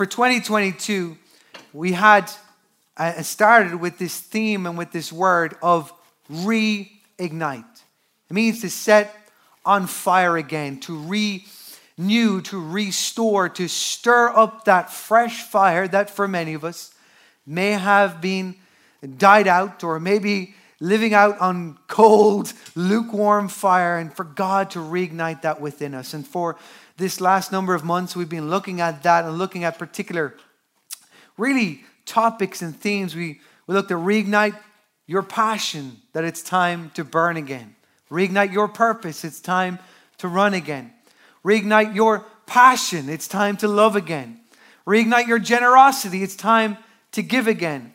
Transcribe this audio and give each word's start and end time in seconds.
for 0.00 0.06
2022, 0.06 1.14
we 1.74 1.92
had 1.92 2.32
uh, 2.96 3.20
started 3.20 3.74
with 3.74 3.98
this 3.98 4.18
theme 4.18 4.64
and 4.64 4.78
with 4.78 4.92
this 4.92 5.12
word 5.12 5.54
of 5.60 5.92
reignite. 6.32 6.88
It 8.30 8.32
means 8.32 8.62
to 8.62 8.70
set 8.70 9.14
on 9.62 9.86
fire 9.86 10.38
again, 10.38 10.80
to 10.80 10.98
renew, 11.98 12.40
to 12.40 12.58
restore, 12.58 13.50
to 13.50 13.68
stir 13.68 14.30
up 14.30 14.64
that 14.64 14.90
fresh 14.90 15.42
fire 15.42 15.86
that 15.88 16.08
for 16.08 16.26
many 16.26 16.54
of 16.54 16.64
us 16.64 16.94
may 17.44 17.72
have 17.72 18.22
been 18.22 18.54
died 19.18 19.48
out 19.48 19.84
or 19.84 20.00
maybe 20.00 20.54
living 20.80 21.12
out 21.12 21.38
on 21.40 21.78
cold, 21.88 22.54
lukewarm 22.74 23.48
fire, 23.48 23.98
and 23.98 24.14
for 24.16 24.24
God 24.24 24.70
to 24.70 24.78
reignite 24.78 25.42
that 25.42 25.60
within 25.60 25.94
us. 25.94 26.14
And 26.14 26.26
for 26.26 26.56
this 27.00 27.20
last 27.20 27.50
number 27.50 27.74
of 27.74 27.84
months, 27.84 28.14
we've 28.14 28.28
been 28.28 28.50
looking 28.50 28.80
at 28.80 29.02
that 29.02 29.24
and 29.24 29.38
looking 29.38 29.64
at 29.64 29.78
particular, 29.78 30.34
really, 31.36 31.82
topics 32.06 32.62
and 32.62 32.76
themes. 32.76 33.16
We, 33.16 33.40
we 33.66 33.74
looked 33.74 33.90
at 33.90 33.96
reignite 33.98 34.56
your 35.06 35.22
passion, 35.22 35.96
that 36.12 36.24
it's 36.24 36.42
time 36.42 36.90
to 36.94 37.02
burn 37.02 37.36
again. 37.36 37.74
Reignite 38.10 38.52
your 38.52 38.68
purpose, 38.68 39.24
it's 39.24 39.40
time 39.40 39.78
to 40.18 40.28
run 40.28 40.54
again. 40.54 40.92
Reignite 41.44 41.94
your 41.94 42.26
passion, 42.46 43.08
it's 43.08 43.26
time 43.26 43.56
to 43.56 43.68
love 43.68 43.96
again. 43.96 44.40
Reignite 44.86 45.26
your 45.26 45.38
generosity, 45.38 46.22
it's 46.22 46.36
time 46.36 46.76
to 47.12 47.22
give 47.22 47.46
again. 47.46 47.94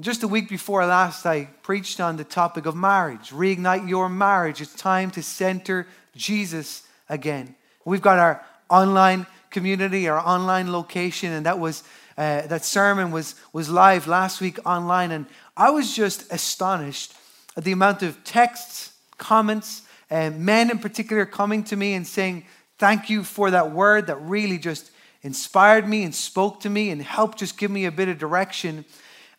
Just 0.00 0.22
a 0.22 0.28
week 0.28 0.48
before 0.48 0.84
last, 0.84 1.26
I 1.26 1.44
preached 1.62 2.00
on 2.00 2.16
the 2.16 2.24
topic 2.24 2.66
of 2.66 2.74
marriage. 2.74 3.30
Reignite 3.30 3.88
your 3.88 4.08
marriage. 4.08 4.60
It's 4.60 4.74
time 4.74 5.10
to 5.12 5.22
center 5.22 5.86
Jesus 6.16 6.82
again. 7.08 7.54
We've 7.84 8.02
got 8.02 8.18
our 8.18 8.44
online 8.70 9.26
community, 9.50 10.08
our 10.08 10.18
online 10.18 10.72
location, 10.72 11.32
and 11.32 11.46
that 11.46 11.58
was 11.58 11.82
uh, 12.16 12.46
that 12.46 12.64
sermon 12.64 13.10
was 13.10 13.34
was 13.52 13.68
live 13.68 14.06
last 14.06 14.40
week 14.40 14.58
online, 14.66 15.10
and 15.10 15.26
I 15.56 15.70
was 15.70 15.94
just 15.94 16.32
astonished 16.32 17.14
at 17.56 17.64
the 17.64 17.72
amount 17.72 18.02
of 18.02 18.22
texts, 18.24 18.92
comments, 19.18 19.82
and 20.10 20.34
uh, 20.34 20.38
men 20.38 20.70
in 20.70 20.78
particular 20.78 21.26
coming 21.26 21.64
to 21.64 21.76
me 21.76 21.94
and 21.94 22.06
saying, 22.06 22.44
"Thank 22.78 23.10
you 23.10 23.24
for 23.24 23.50
that 23.50 23.72
word 23.72 24.06
that 24.06 24.16
really 24.16 24.58
just 24.58 24.90
inspired 25.22 25.88
me 25.88 26.04
and 26.04 26.14
spoke 26.14 26.60
to 26.60 26.70
me 26.70 26.90
and 26.90 27.02
helped 27.02 27.38
just 27.38 27.58
give 27.58 27.70
me 27.70 27.84
a 27.84 27.92
bit 27.92 28.08
of 28.08 28.18
direction." 28.18 28.84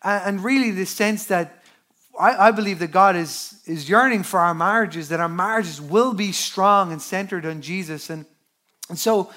And 0.02 0.44
really, 0.44 0.70
the 0.70 0.84
sense 0.84 1.24
that 1.26 1.64
I, 2.20 2.48
I 2.48 2.50
believe 2.50 2.78
that 2.80 2.88
God 2.88 3.16
is, 3.16 3.60
is 3.66 3.88
yearning 3.88 4.22
for 4.22 4.38
our 4.38 4.54
marriages, 4.54 5.08
that 5.08 5.18
our 5.18 5.28
marriages 5.28 5.80
will 5.80 6.12
be 6.12 6.30
strong 6.30 6.92
and 6.92 7.00
centered 7.00 7.46
on 7.46 7.62
Jesus. 7.62 8.10
And, 8.10 8.26
and 8.88 8.98
so, 8.98 9.30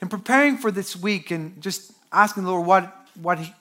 in 0.00 0.08
preparing 0.08 0.56
for 0.56 0.70
this 0.70 0.96
week 0.96 1.30
and 1.30 1.60
just 1.62 1.92
asking 2.12 2.44
the 2.44 2.50
Lord 2.50 2.66
what, 2.66 3.08
what 3.20 3.38
he, 3.38 3.52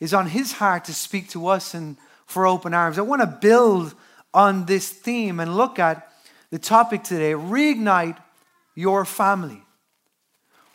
is 0.00 0.12
on 0.12 0.26
His 0.26 0.52
heart 0.52 0.86
to 0.86 0.94
speak 0.94 1.28
to 1.30 1.46
us 1.46 1.74
and 1.74 1.96
for 2.26 2.46
open 2.46 2.74
arms, 2.74 2.98
I 2.98 3.02
want 3.02 3.22
to 3.22 3.26
build 3.26 3.94
on 4.34 4.66
this 4.66 4.90
theme 4.90 5.38
and 5.38 5.56
look 5.56 5.78
at 5.78 6.10
the 6.50 6.58
topic 6.58 7.04
today 7.04 7.32
reignite 7.32 8.16
your 8.74 9.04
family. 9.04 9.62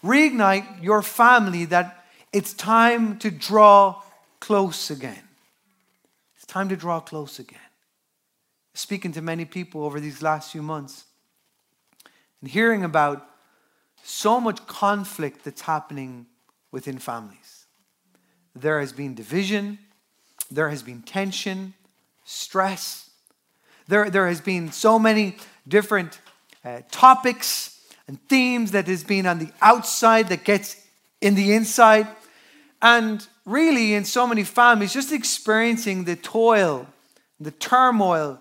Reignite 0.04 0.84
your 0.84 1.02
family 1.02 1.66
that 1.66 2.06
it's 2.32 2.54
time 2.54 3.18
to 3.20 3.32
draw 3.32 4.02
close 4.40 4.92
again. 4.92 5.24
It's 6.36 6.46
time 6.46 6.70
to 6.70 6.76
draw 6.76 7.00
close 7.00 7.40
again. 7.40 7.60
Speaking 8.76 9.12
to 9.14 9.22
many 9.22 9.46
people 9.46 9.84
over 9.84 10.00
these 10.00 10.22
last 10.22 10.52
few 10.52 10.62
months 10.62 11.06
and 12.42 12.50
hearing 12.50 12.84
about 12.84 13.28
so 14.08 14.40
much 14.40 14.66
conflict 14.68 15.44
that's 15.44 15.60
happening 15.60 16.26
within 16.72 16.98
families. 16.98 17.66
There 18.56 18.80
has 18.80 18.94
been 18.94 19.16
division, 19.16 19.80
there 20.50 20.70
has 20.70 20.82
been 20.82 21.02
tension, 21.02 21.74
stress. 22.24 23.10
There, 23.90 24.10
there 24.10 24.28
has 24.28 24.40
been 24.40 24.72
so 24.72 24.98
many 24.98 25.36
different 25.68 26.22
uh, 26.64 26.82
topics 26.90 27.82
and 28.08 28.18
themes 28.30 28.72
that 28.72 28.88
has 28.88 29.04
been 29.04 29.26
on 29.26 29.40
the 29.40 29.50
outside 29.62 30.30
that 30.30 30.46
gets 30.46 30.82
in 31.20 31.36
the 31.36 31.54
inside. 31.54 32.08
And 32.82 33.28
really, 33.46 33.94
in 33.94 34.06
so 34.06 34.26
many 34.26 34.46
families, 34.46 34.94
just 34.94 35.12
experiencing 35.12 36.06
the 36.06 36.16
toil, 36.16 36.88
the 37.42 37.52
turmoil 37.52 38.40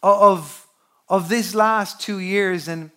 of, 0.00 0.64
of 1.08 1.28
this 1.28 1.56
last 1.56 2.00
two 2.00 2.20
years. 2.20 2.68
And 2.68 2.92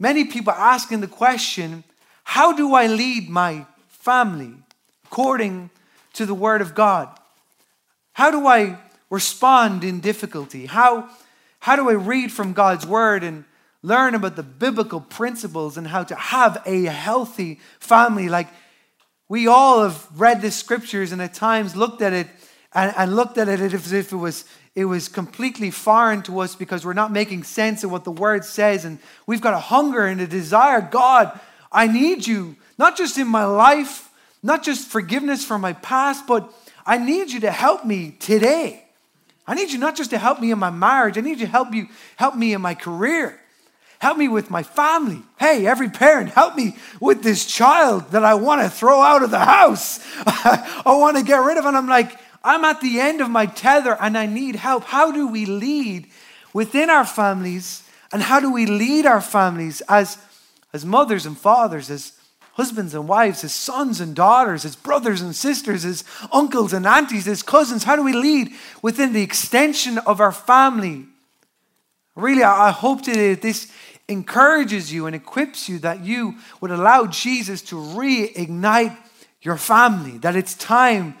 many 0.00 0.24
people 0.24 0.52
are 0.52 0.58
asking 0.58 1.00
the 1.00 1.06
question 1.06 1.84
how 2.24 2.52
do 2.52 2.74
I 2.74 2.86
lead 2.86 3.28
my 3.28 3.66
family 3.88 4.54
according 5.04 5.70
to 6.14 6.26
the 6.26 6.34
Word 6.34 6.60
of 6.60 6.74
God? 6.74 7.08
How 8.12 8.30
do 8.30 8.46
I 8.46 8.78
respond 9.10 9.84
in 9.84 10.00
difficulty? 10.00 10.66
How, 10.66 11.08
how 11.58 11.76
do 11.76 11.88
I 11.88 11.94
read 11.94 12.32
from 12.32 12.52
God's 12.52 12.86
Word 12.86 13.24
and 13.24 13.44
learn 13.82 14.14
about 14.14 14.36
the 14.36 14.42
biblical 14.42 15.00
principles 15.00 15.76
and 15.76 15.86
how 15.86 16.04
to 16.04 16.14
have 16.14 16.62
a 16.66 16.84
healthy 16.84 17.60
family? 17.78 18.28
Like, 18.28 18.48
we 19.28 19.46
all 19.46 19.82
have 19.82 20.06
read 20.14 20.42
the 20.42 20.50
scriptures 20.50 21.12
and 21.12 21.20
at 21.22 21.34
times 21.34 21.76
looked 21.76 22.02
at 22.02 22.12
it 22.12 22.28
and, 22.72 22.94
and 22.96 23.16
looked 23.16 23.38
at 23.38 23.48
it 23.48 23.60
as 23.60 23.92
if 23.92 24.12
it 24.12 24.16
was, 24.16 24.44
it 24.74 24.84
was 24.84 25.08
completely 25.08 25.70
foreign 25.70 26.22
to 26.22 26.40
us 26.40 26.54
because 26.54 26.84
we're 26.84 26.92
not 26.92 27.12
making 27.12 27.42
sense 27.42 27.82
of 27.84 27.90
what 27.90 28.04
the 28.04 28.12
word 28.12 28.44
says. 28.44 28.84
And 28.84 28.98
we've 29.26 29.40
got 29.40 29.54
a 29.54 29.58
hunger 29.58 30.06
and 30.06 30.20
a 30.20 30.26
desire. 30.26 30.80
God, 30.80 31.38
I 31.72 31.86
need 31.86 32.26
you, 32.26 32.56
not 32.78 32.96
just 32.96 33.18
in 33.18 33.26
my 33.26 33.44
life, 33.44 34.10
not 34.42 34.62
just 34.62 34.88
forgiveness 34.88 35.44
for 35.44 35.58
my 35.58 35.72
past, 35.72 36.26
but 36.26 36.52
I 36.86 36.98
need 36.98 37.30
you 37.30 37.40
to 37.40 37.50
help 37.50 37.84
me 37.84 38.16
today. 38.18 38.84
I 39.46 39.54
need 39.54 39.70
you 39.70 39.78
not 39.78 39.96
just 39.96 40.10
to 40.10 40.18
help 40.18 40.40
me 40.40 40.52
in 40.52 40.58
my 40.58 40.70
marriage, 40.70 41.18
I 41.18 41.22
need 41.22 41.40
you 41.40 41.46
to 41.46 41.52
help 41.52 41.74
you 41.74 41.88
help 42.16 42.36
me 42.36 42.52
in 42.52 42.60
my 42.60 42.74
career. 42.74 43.40
Help 43.98 44.16
me 44.16 44.28
with 44.28 44.50
my 44.50 44.62
family. 44.62 45.20
Hey, 45.38 45.66
every 45.66 45.90
parent, 45.90 46.30
help 46.30 46.56
me 46.56 46.76
with 47.00 47.22
this 47.22 47.44
child 47.44 48.12
that 48.12 48.24
I 48.24 48.32
want 48.32 48.62
to 48.62 48.70
throw 48.70 49.02
out 49.02 49.22
of 49.22 49.30
the 49.30 49.40
house. 49.40 50.00
I 50.26 50.96
want 50.98 51.18
to 51.18 51.22
get 51.22 51.36
rid 51.36 51.58
of. 51.58 51.66
And 51.66 51.76
I'm 51.76 51.86
like, 51.86 52.18
I'm 52.42 52.64
at 52.64 52.80
the 52.80 53.00
end 53.00 53.20
of 53.20 53.30
my 53.30 53.46
tether 53.46 53.96
and 54.00 54.16
I 54.16 54.26
need 54.26 54.56
help. 54.56 54.84
How 54.84 55.10
do 55.10 55.28
we 55.28 55.46
lead 55.46 56.08
within 56.52 56.90
our 56.90 57.04
families? 57.04 57.82
And 58.12 58.22
how 58.22 58.40
do 58.40 58.52
we 58.52 58.66
lead 58.66 59.06
our 59.06 59.20
families 59.20 59.82
as, 59.88 60.18
as 60.72 60.84
mothers 60.84 61.26
and 61.26 61.38
fathers, 61.38 61.90
as 61.90 62.12
husbands 62.54 62.94
and 62.94 63.06
wives, 63.06 63.44
as 63.44 63.54
sons 63.54 64.00
and 64.00 64.14
daughters, 64.16 64.64
as 64.64 64.74
brothers 64.74 65.20
and 65.20 65.36
sisters, 65.36 65.84
as 65.84 66.02
uncles 66.32 66.72
and 66.72 66.86
aunties, 66.86 67.28
as 67.28 67.42
cousins? 67.42 67.84
How 67.84 67.94
do 67.94 68.02
we 68.02 68.12
lead 68.12 68.52
within 68.82 69.12
the 69.12 69.22
extension 69.22 69.98
of 69.98 70.20
our 70.20 70.32
family? 70.32 71.06
Really, 72.16 72.42
I 72.42 72.70
hope 72.70 73.02
today 73.02 73.34
that 73.34 73.42
this 73.42 73.70
encourages 74.08 74.92
you 74.92 75.06
and 75.06 75.14
equips 75.14 75.68
you 75.68 75.78
that 75.78 76.04
you 76.04 76.34
would 76.60 76.72
allow 76.72 77.06
Jesus 77.06 77.62
to 77.62 77.76
reignite 77.76 78.96
your 79.40 79.56
family, 79.56 80.18
that 80.18 80.36
it's 80.36 80.54
time 80.54 81.14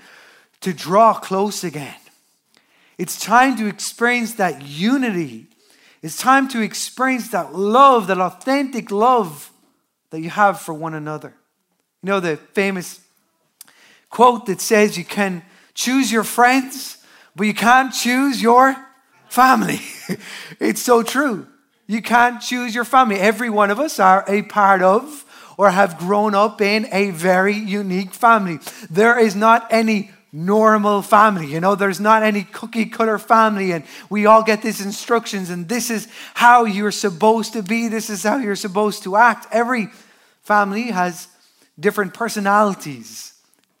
to 0.60 0.72
draw 0.72 1.14
close 1.14 1.64
again. 1.64 1.94
It's 2.98 3.18
time 3.18 3.56
to 3.56 3.66
experience 3.66 4.34
that 4.34 4.62
unity. 4.62 5.46
It's 6.02 6.16
time 6.18 6.48
to 6.48 6.60
experience 6.60 7.28
that 7.28 7.54
love, 7.54 8.08
that 8.08 8.20
authentic 8.20 8.90
love 8.90 9.50
that 10.10 10.20
you 10.20 10.30
have 10.30 10.60
for 10.60 10.74
one 10.74 10.94
another. 10.94 11.34
You 12.02 12.08
know 12.08 12.20
the 12.20 12.36
famous 12.36 13.00
quote 14.10 14.46
that 14.46 14.60
says 14.60 14.98
you 14.98 15.04
can 15.04 15.42
choose 15.74 16.10
your 16.12 16.24
friends, 16.24 16.98
but 17.36 17.46
you 17.46 17.54
can't 17.54 17.94
choose 17.94 18.42
your 18.42 18.76
family. 19.28 19.80
it's 20.60 20.82
so 20.82 21.02
true. 21.02 21.46
You 21.86 22.02
can't 22.02 22.40
choose 22.40 22.74
your 22.74 22.84
family. 22.84 23.16
Every 23.16 23.50
one 23.50 23.70
of 23.70 23.80
us 23.80 23.98
are 23.98 24.24
a 24.28 24.42
part 24.42 24.82
of 24.82 25.24
or 25.56 25.70
have 25.70 25.98
grown 25.98 26.34
up 26.34 26.60
in 26.60 26.86
a 26.92 27.10
very 27.10 27.54
unique 27.54 28.14
family. 28.14 28.58
There 28.88 29.18
is 29.18 29.36
not 29.36 29.66
any 29.70 30.10
normal 30.32 31.02
family. 31.02 31.46
You 31.46 31.60
know, 31.60 31.74
there's 31.74 32.00
not 32.00 32.22
any 32.22 32.44
cookie 32.44 32.86
cutter 32.86 33.18
family, 33.18 33.72
and 33.72 33.84
we 34.08 34.26
all 34.26 34.42
get 34.42 34.62
these 34.62 34.80
instructions, 34.80 35.50
and 35.50 35.68
this 35.68 35.90
is 35.90 36.08
how 36.34 36.64
you're 36.64 36.92
supposed 36.92 37.52
to 37.54 37.62
be, 37.62 37.88
this 37.88 38.10
is 38.10 38.22
how 38.22 38.36
you're 38.38 38.56
supposed 38.56 39.02
to 39.04 39.16
act. 39.16 39.46
Every 39.50 39.88
family 40.42 40.90
has 40.90 41.28
different 41.78 42.14
personalities, 42.14 43.34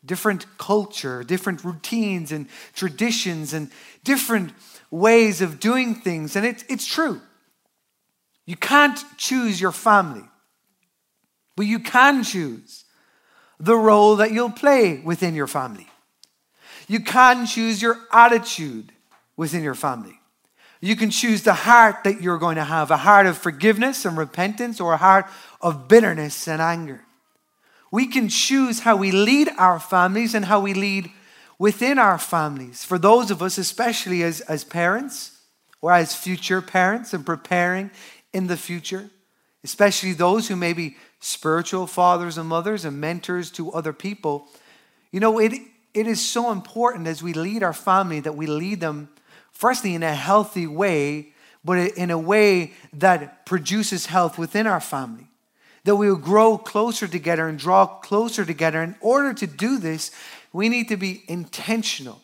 different 0.04 0.46
culture, 0.58 1.22
different 1.22 1.64
routines 1.64 2.32
and 2.32 2.46
traditions, 2.74 3.52
and 3.52 3.70
different 4.02 4.52
ways 4.90 5.40
of 5.40 5.60
doing 5.60 5.94
things. 5.94 6.36
And 6.36 6.46
it, 6.46 6.64
it's 6.68 6.86
true. 6.86 7.20
You 8.46 8.56
can't 8.56 8.98
choose 9.16 9.60
your 9.60 9.72
family, 9.72 10.24
but 11.54 11.66
you 11.66 11.78
can 11.78 12.24
choose 12.24 12.84
the 13.60 13.76
role 13.76 14.16
that 14.16 14.32
you'll 14.32 14.50
play 14.50 15.00
within 15.04 15.34
your 15.34 15.46
family. 15.46 15.89
You 16.90 16.98
can 16.98 17.46
choose 17.46 17.80
your 17.80 18.00
attitude 18.10 18.90
within 19.36 19.62
your 19.62 19.76
family. 19.76 20.18
You 20.80 20.96
can 20.96 21.10
choose 21.10 21.44
the 21.44 21.54
heart 21.54 22.02
that 22.02 22.20
you're 22.20 22.36
going 22.36 22.56
to 22.56 22.64
have 22.64 22.90
a 22.90 22.96
heart 22.96 23.26
of 23.26 23.38
forgiveness 23.38 24.04
and 24.04 24.18
repentance, 24.18 24.80
or 24.80 24.94
a 24.94 24.96
heart 24.96 25.26
of 25.60 25.86
bitterness 25.86 26.48
and 26.48 26.60
anger. 26.60 27.02
We 27.92 28.08
can 28.08 28.28
choose 28.28 28.80
how 28.80 28.96
we 28.96 29.12
lead 29.12 29.50
our 29.56 29.78
families 29.78 30.34
and 30.34 30.44
how 30.44 30.58
we 30.58 30.74
lead 30.74 31.12
within 31.60 31.96
our 31.96 32.18
families. 32.18 32.82
For 32.82 32.98
those 32.98 33.30
of 33.30 33.40
us, 33.40 33.56
especially 33.56 34.24
as, 34.24 34.40
as 34.40 34.64
parents 34.64 35.38
or 35.80 35.92
as 35.92 36.16
future 36.16 36.60
parents 36.60 37.14
and 37.14 37.24
preparing 37.24 37.92
in 38.32 38.48
the 38.48 38.56
future, 38.56 39.10
especially 39.62 40.12
those 40.12 40.48
who 40.48 40.56
may 40.56 40.72
be 40.72 40.96
spiritual 41.20 41.86
fathers 41.86 42.36
and 42.36 42.48
mothers 42.48 42.84
and 42.84 43.00
mentors 43.00 43.48
to 43.52 43.70
other 43.70 43.92
people, 43.92 44.48
you 45.12 45.20
know, 45.20 45.38
it, 45.38 45.52
it 45.94 46.06
is 46.06 46.26
so 46.26 46.50
important 46.50 47.06
as 47.06 47.22
we 47.22 47.32
lead 47.32 47.62
our 47.62 47.72
family 47.72 48.20
that 48.20 48.36
we 48.36 48.46
lead 48.46 48.80
them, 48.80 49.08
firstly, 49.52 49.94
in 49.94 50.02
a 50.02 50.14
healthy 50.14 50.66
way, 50.66 51.32
but 51.64 51.78
in 51.78 52.10
a 52.10 52.18
way 52.18 52.72
that 52.92 53.44
produces 53.46 54.06
health 54.06 54.38
within 54.38 54.66
our 54.66 54.80
family. 54.80 55.28
That 55.84 55.96
we 55.96 56.08
will 56.08 56.16
grow 56.16 56.58
closer 56.58 57.08
together 57.08 57.48
and 57.48 57.58
draw 57.58 57.86
closer 57.86 58.44
together. 58.44 58.82
In 58.82 58.96
order 59.00 59.32
to 59.34 59.46
do 59.46 59.78
this, 59.78 60.10
we 60.52 60.68
need 60.68 60.88
to 60.88 60.96
be 60.96 61.24
intentional 61.26 62.20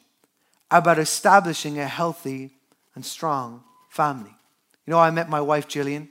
about 0.70 0.98
establishing 0.98 1.78
a 1.78 1.86
healthy 1.86 2.50
and 2.94 3.04
strong 3.04 3.62
family. 3.88 4.34
You 4.86 4.92
know, 4.92 4.98
I 4.98 5.10
met 5.10 5.28
my 5.28 5.40
wife, 5.40 5.68
Jillian. 5.68 6.08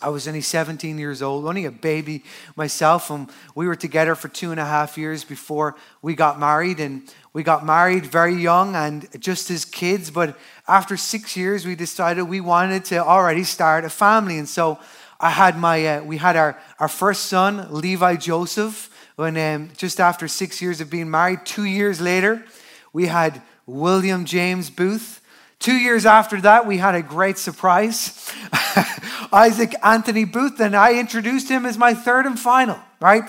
I 0.00 0.08
was 0.08 0.26
only 0.26 0.40
17 0.40 0.98
years 0.98 1.22
old, 1.22 1.44
only 1.44 1.64
a 1.64 1.70
baby 1.70 2.24
myself, 2.56 3.10
and 3.10 3.28
we 3.54 3.68
were 3.68 3.76
together 3.76 4.16
for 4.16 4.28
two 4.28 4.50
and 4.50 4.58
a 4.58 4.64
half 4.64 4.98
years 4.98 5.22
before 5.22 5.76
we 6.02 6.14
got 6.16 6.40
married. 6.40 6.80
And 6.80 7.08
we 7.32 7.42
got 7.42 7.64
married 7.64 8.06
very 8.06 8.34
young 8.34 8.74
and 8.74 9.06
just 9.20 9.50
as 9.50 9.64
kids, 9.64 10.10
but 10.10 10.36
after 10.66 10.96
six 10.96 11.36
years, 11.36 11.64
we 11.64 11.74
decided 11.74 12.24
we 12.24 12.40
wanted 12.40 12.84
to 12.86 12.98
already 12.98 13.44
start 13.44 13.84
a 13.84 13.90
family. 13.90 14.38
And 14.38 14.48
so 14.48 14.78
I 15.20 15.30
had 15.30 15.56
my, 15.56 15.86
uh, 15.86 16.02
we 16.02 16.16
had 16.16 16.36
our, 16.36 16.58
our 16.80 16.88
first 16.88 17.26
son, 17.26 17.68
Levi 17.70 18.16
Joseph, 18.16 18.90
when 19.14 19.36
um, 19.36 19.70
just 19.76 20.00
after 20.00 20.26
six 20.26 20.60
years 20.60 20.80
of 20.80 20.90
being 20.90 21.10
married. 21.10 21.46
Two 21.46 21.64
years 21.64 22.00
later, 22.00 22.44
we 22.92 23.06
had 23.06 23.40
William 23.66 24.24
James 24.24 24.68
Booth. 24.68 25.21
Two 25.62 25.76
years 25.76 26.06
after 26.06 26.40
that, 26.40 26.66
we 26.66 26.78
had 26.78 26.96
a 26.96 27.02
great 27.02 27.38
surprise. 27.38 28.28
Isaac 29.32 29.72
Anthony 29.84 30.24
Booth, 30.24 30.58
and 30.58 30.74
I 30.74 30.98
introduced 30.98 31.48
him 31.48 31.66
as 31.66 31.78
my 31.78 31.94
third 31.94 32.26
and 32.26 32.36
final, 32.36 32.76
right? 33.00 33.22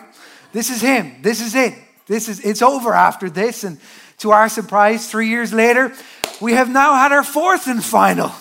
This 0.51 0.71
is 0.71 0.81
him. 0.81 1.21
This 1.21 1.41
is 1.41 1.53
it. 1.53 1.75
This 2.07 2.27
is 2.27 2.39
it's 2.39 2.63
over 2.63 2.91
after 2.91 3.29
this. 3.29 3.63
And 3.63 3.77
to 4.17 4.31
our 4.31 4.49
surprise, 4.49 5.11
three 5.11 5.27
years 5.27 5.53
later, 5.53 5.93
we 6.41 6.53
have 6.53 6.71
now 6.71 6.95
had 6.95 7.11
our 7.11 7.23
fourth 7.23 7.67
and 7.67 7.85
final. 7.85 8.31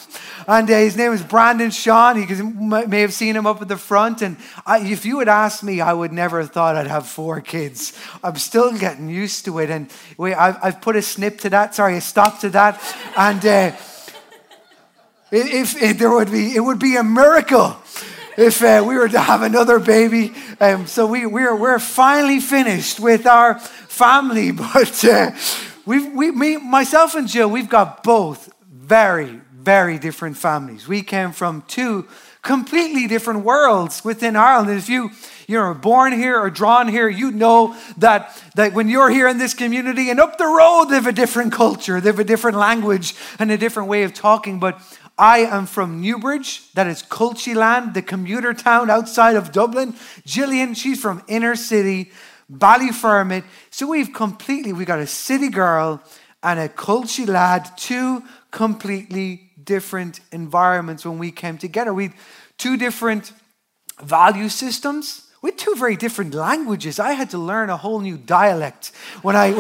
And 0.47 0.71
uh, 0.71 0.75
his 0.77 0.97
name 0.97 1.13
is 1.13 1.23
Brandon 1.23 1.71
Sean. 1.71 2.21
You 2.21 2.87
may 2.89 3.01
have 3.01 3.13
seen 3.13 3.37
him 3.37 3.47
up 3.47 3.63
at 3.63 3.69
the 3.69 3.77
front. 3.77 4.23
And 4.23 4.37
I, 4.67 4.81
if 4.81 5.05
you 5.05 5.21
had 5.21 5.29
asked 5.29 5.63
me, 5.63 5.81
I 5.81 5.93
would 5.93 6.13
never 6.13 6.41
have 6.41 6.51
thought 6.51 6.77
I'd 6.77 6.87
have 6.87 7.07
four 7.07 7.41
kids. 7.41 7.99
I'm 8.23 8.37
still 8.37 8.77
getting 8.77 9.09
used 9.09 9.45
to 9.45 9.59
it. 9.59 9.71
And 9.71 9.91
wait, 10.17 10.35
I've, 10.35 10.59
I've 10.63 10.81
put 10.81 10.97
a 10.97 11.03
snip 11.03 11.39
to 11.41 11.51
that. 11.51 11.75
Sorry, 11.75 11.97
a 11.97 12.01
stop 12.01 12.41
to 12.41 12.51
that. 12.51 12.81
And 13.17 13.45
uh, 13.45 13.77
if, 15.31 15.81
if, 15.81 15.99
there 15.99 16.11
would 16.11 16.31
be, 16.31 16.55
it 16.55 16.61
would 16.61 16.79
be 16.79 16.97
a 16.97 17.05
miracle 17.05 17.77
if 18.37 18.63
uh, 18.63 18.85
we 18.87 18.97
were 18.97 19.09
to 19.09 19.21
have 19.21 19.43
another 19.43 19.79
baby. 19.79 20.33
Um, 20.61 20.87
so 20.87 21.07
we, 21.07 21.27
we're, 21.27 21.57
we're 21.57 21.79
finally 21.79 22.41
finished 22.41 23.01
with 23.01 23.27
our 23.27 23.59
family. 23.59 24.53
But 24.75 25.05
uh, 25.05 25.31
we've, 25.87 26.13
we, 26.13 26.31
me, 26.31 26.57
myself 26.57 27.15
and 27.15 27.29
Jill, 27.29 27.49
we've 27.49 27.69
got 27.69 28.03
both 28.03 28.53
very, 28.71 29.41
very 29.63 29.99
different 29.99 30.37
families. 30.37 30.89
We 30.89 31.03
came 31.03 31.33
from 31.33 31.63
two 31.69 32.07
completely 32.43 33.07
different 33.07 33.45
worlds 33.45 34.05
within 34.05 34.35
Ireland. 34.37 34.79
If 34.79 34.89
you 34.89 35.11
you're 35.49 35.75
born 35.75 36.13
here 36.13 36.41
or 36.41 36.51
drawn 36.51 36.89
here, 36.89 37.09
you 37.09 37.31
know 37.31 37.77
that, 37.99 38.43
that 38.55 38.73
when 38.73 38.89
you're 38.89 39.11
here 39.11 39.29
in 39.29 39.39
this 39.39 39.55
community 39.55 40.11
and 40.11 40.19
up 40.19 40.39
the 40.39 40.47
road, 40.47 40.87
they 40.87 40.95
have 40.95 41.07
a 41.07 41.13
different 41.13 41.53
culture, 41.53 42.01
they 42.01 42.09
have 42.09 42.19
a 42.19 42.25
different 42.25 42.57
language 42.57 43.15
and 43.39 43.51
a 43.51 43.59
different 43.59 43.89
way 43.89 44.05
of 44.05 44.15
talking. 44.15 44.59
But 44.59 44.81
I 45.19 45.41
am 45.41 45.67
from 45.67 46.01
Newbridge, 46.01 46.73
that 46.73 46.87
is 46.87 47.03
Culchiland, 47.03 47.95
the 47.95 48.03
commuter 48.03 48.55
town 48.55 48.89
outside 48.89 49.37
of 49.37 49.53
Dublin. 49.53 49.95
Gillian, 50.25 50.75
she's 50.75 51.01
from 51.01 51.23
inner 51.29 51.55
city, 51.55 52.11
Ballyfermot. 52.51 53.45
So 53.71 53.89
we've 53.89 54.13
completely, 54.13 54.73
we 54.73 54.85
got 54.85 55.01
a 55.01 55.07
city 55.07 55.49
girl 55.49 56.03
and 56.43 56.59
a 56.59 56.69
Culchi 56.69 57.29
lad, 57.29 57.71
two 57.77 58.23
completely 58.51 59.52
different 59.65 60.21
environments 60.31 61.05
when 61.05 61.19
we 61.19 61.31
came 61.31 61.59
together. 61.59 61.93
We 61.93 62.13
two 62.59 62.77
different 62.77 63.33
value 64.01 64.49
systems 64.49 65.29
with 65.43 65.57
two 65.57 65.75
very 65.75 65.97
different 65.97 66.35
languages. 66.35 67.01
I 67.01 67.13
had 67.13 67.31
to 67.31 67.39
learn 67.39 67.69
a 67.69 67.77
whole 67.77 67.99
new 67.99 68.17
dialect 68.17 68.93
when 69.23 69.35
I, 69.35 69.51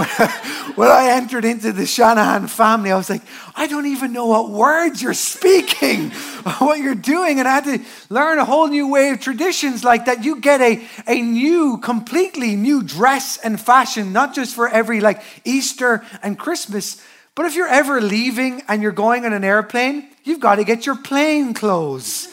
when 0.76 0.88
I 0.88 1.10
entered 1.10 1.44
into 1.44 1.72
the 1.72 1.86
Shanahan 1.86 2.46
family. 2.46 2.92
I 2.92 2.96
was 2.96 3.10
like, 3.10 3.22
I 3.56 3.66
don't 3.66 3.86
even 3.86 4.12
know 4.12 4.26
what 4.26 4.48
words 4.48 5.02
you're 5.02 5.12
speaking, 5.12 6.10
what 6.58 6.78
you're 6.78 6.94
doing. 6.94 7.40
And 7.40 7.48
I 7.48 7.54
had 7.54 7.64
to 7.64 7.80
learn 8.08 8.38
a 8.38 8.44
whole 8.44 8.68
new 8.68 8.88
way 8.88 9.10
of 9.10 9.20
traditions 9.20 9.82
like 9.82 10.04
that. 10.04 10.24
You 10.24 10.40
get 10.40 10.60
a, 10.60 10.86
a 11.08 11.20
new, 11.20 11.78
completely 11.78 12.54
new 12.54 12.84
dress 12.84 13.38
and 13.38 13.60
fashion, 13.60 14.12
not 14.12 14.36
just 14.36 14.54
for 14.54 14.68
every 14.68 15.00
like 15.00 15.20
Easter 15.44 16.04
and 16.22 16.38
Christmas, 16.38 17.02
but 17.34 17.46
if 17.46 17.54
you're 17.54 17.68
ever 17.68 18.00
leaving 18.00 18.62
and 18.68 18.82
you're 18.82 18.92
going 18.92 19.24
on 19.24 19.32
an 19.32 19.44
airplane, 19.44 20.08
you've 20.24 20.40
got 20.40 20.56
to 20.56 20.64
get 20.64 20.86
your 20.86 20.96
plane 20.96 21.54
clothes. 21.54 22.28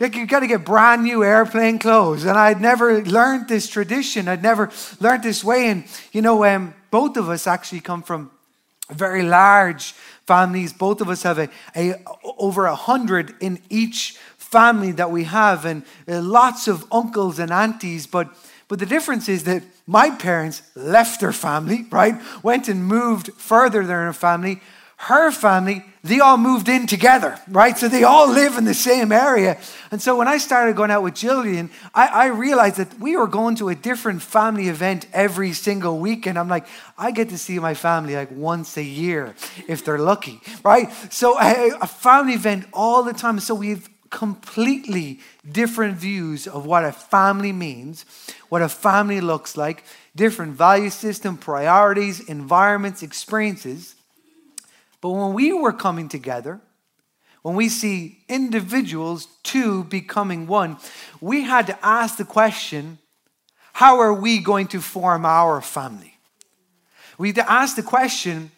Like 0.00 0.16
you've 0.16 0.28
got 0.28 0.40
to 0.40 0.46
get 0.46 0.64
brand 0.64 1.04
new 1.04 1.22
airplane 1.22 1.78
clothes. 1.78 2.24
And 2.24 2.36
I'd 2.36 2.60
never 2.60 3.02
learned 3.02 3.48
this 3.48 3.68
tradition. 3.68 4.28
I'd 4.28 4.42
never 4.42 4.70
learned 5.00 5.22
this 5.22 5.42
way. 5.44 5.68
And, 5.68 5.84
you 6.12 6.20
know, 6.20 6.44
um, 6.44 6.74
both 6.90 7.16
of 7.16 7.28
us 7.28 7.46
actually 7.46 7.80
come 7.80 8.02
from 8.02 8.30
very 8.90 9.22
large 9.22 9.92
families. 10.26 10.72
Both 10.72 11.00
of 11.00 11.08
us 11.08 11.22
have 11.22 11.38
a, 11.38 11.48
a 11.74 11.94
over 12.38 12.66
a 12.66 12.74
hundred 12.74 13.34
in 13.40 13.60
each 13.70 14.18
family 14.36 14.92
that 14.92 15.10
we 15.10 15.24
have, 15.24 15.64
and 15.64 15.82
uh, 16.06 16.20
lots 16.20 16.68
of 16.68 16.84
uncles 16.92 17.38
and 17.38 17.50
aunties. 17.50 18.06
But 18.06 18.28
but 18.68 18.78
the 18.78 18.86
difference 18.86 19.28
is 19.28 19.44
that 19.44 19.62
my 19.86 20.10
parents 20.10 20.62
left 20.74 21.20
their 21.20 21.32
family, 21.32 21.86
right? 21.90 22.20
Went 22.42 22.68
and 22.68 22.84
moved 22.84 23.32
further 23.34 23.80
than 23.80 23.88
their 23.88 24.12
family 24.12 24.60
her 24.96 25.30
family, 25.30 25.84
they 26.02 26.20
all 26.20 26.38
moved 26.38 26.68
in 26.68 26.86
together, 26.86 27.38
right? 27.48 27.76
So 27.76 27.88
they 27.88 28.04
all 28.04 28.30
live 28.30 28.56
in 28.56 28.64
the 28.64 28.74
same 28.74 29.12
area. 29.12 29.58
And 29.90 30.00
so 30.00 30.16
when 30.16 30.28
I 30.28 30.38
started 30.38 30.76
going 30.76 30.90
out 30.90 31.02
with 31.02 31.14
Jillian, 31.14 31.70
I, 31.94 32.06
I, 32.06 32.26
realized 32.26 32.76
that 32.76 32.98
we 32.98 33.16
were 33.16 33.26
going 33.26 33.56
to 33.56 33.68
a 33.68 33.74
different 33.74 34.22
family 34.22 34.68
event 34.68 35.06
every 35.12 35.52
single 35.52 35.98
weekend. 35.98 36.38
I'm 36.38 36.48
like, 36.48 36.66
I 36.96 37.10
get 37.10 37.28
to 37.30 37.38
see 37.38 37.58
my 37.58 37.74
family 37.74 38.14
like 38.14 38.30
once 38.30 38.76
a 38.76 38.82
year 38.82 39.34
if 39.68 39.84
they're 39.84 39.98
lucky, 39.98 40.40
right? 40.62 40.90
So 41.10 41.38
a, 41.38 41.76
a 41.82 41.86
family 41.86 42.34
event 42.34 42.66
all 42.72 43.02
the 43.02 43.12
time. 43.12 43.40
So 43.40 43.54
we've 43.54 43.88
completely 44.14 45.18
different 45.50 45.96
views 45.96 46.46
of 46.46 46.64
what 46.64 46.84
a 46.84 46.92
family 46.92 47.50
means, 47.50 48.06
what 48.48 48.62
a 48.62 48.68
family 48.68 49.20
looks 49.20 49.56
like, 49.56 49.82
different 50.14 50.52
value 50.52 50.88
system, 50.88 51.36
priorities, 51.36 52.20
environments, 52.20 53.02
experiences. 53.02 53.96
But 55.00 55.10
when 55.10 55.34
we 55.34 55.52
were 55.52 55.72
coming 55.72 56.08
together, 56.08 56.60
when 57.42 57.56
we 57.56 57.68
see 57.68 58.20
individuals, 58.28 59.26
two 59.42 59.82
becoming 59.82 60.46
one, 60.46 60.78
we 61.20 61.42
had 61.42 61.66
to 61.66 61.76
ask 61.84 62.16
the 62.16 62.24
question 62.24 62.98
how 63.72 63.98
are 63.98 64.14
we 64.14 64.38
going 64.38 64.68
to 64.68 64.80
form 64.80 65.26
our 65.26 65.60
family? 65.60 66.14
We 67.18 67.30
had 67.30 67.36
to 67.36 67.50
ask 67.50 67.74
the 67.74 67.82
question 67.82 68.52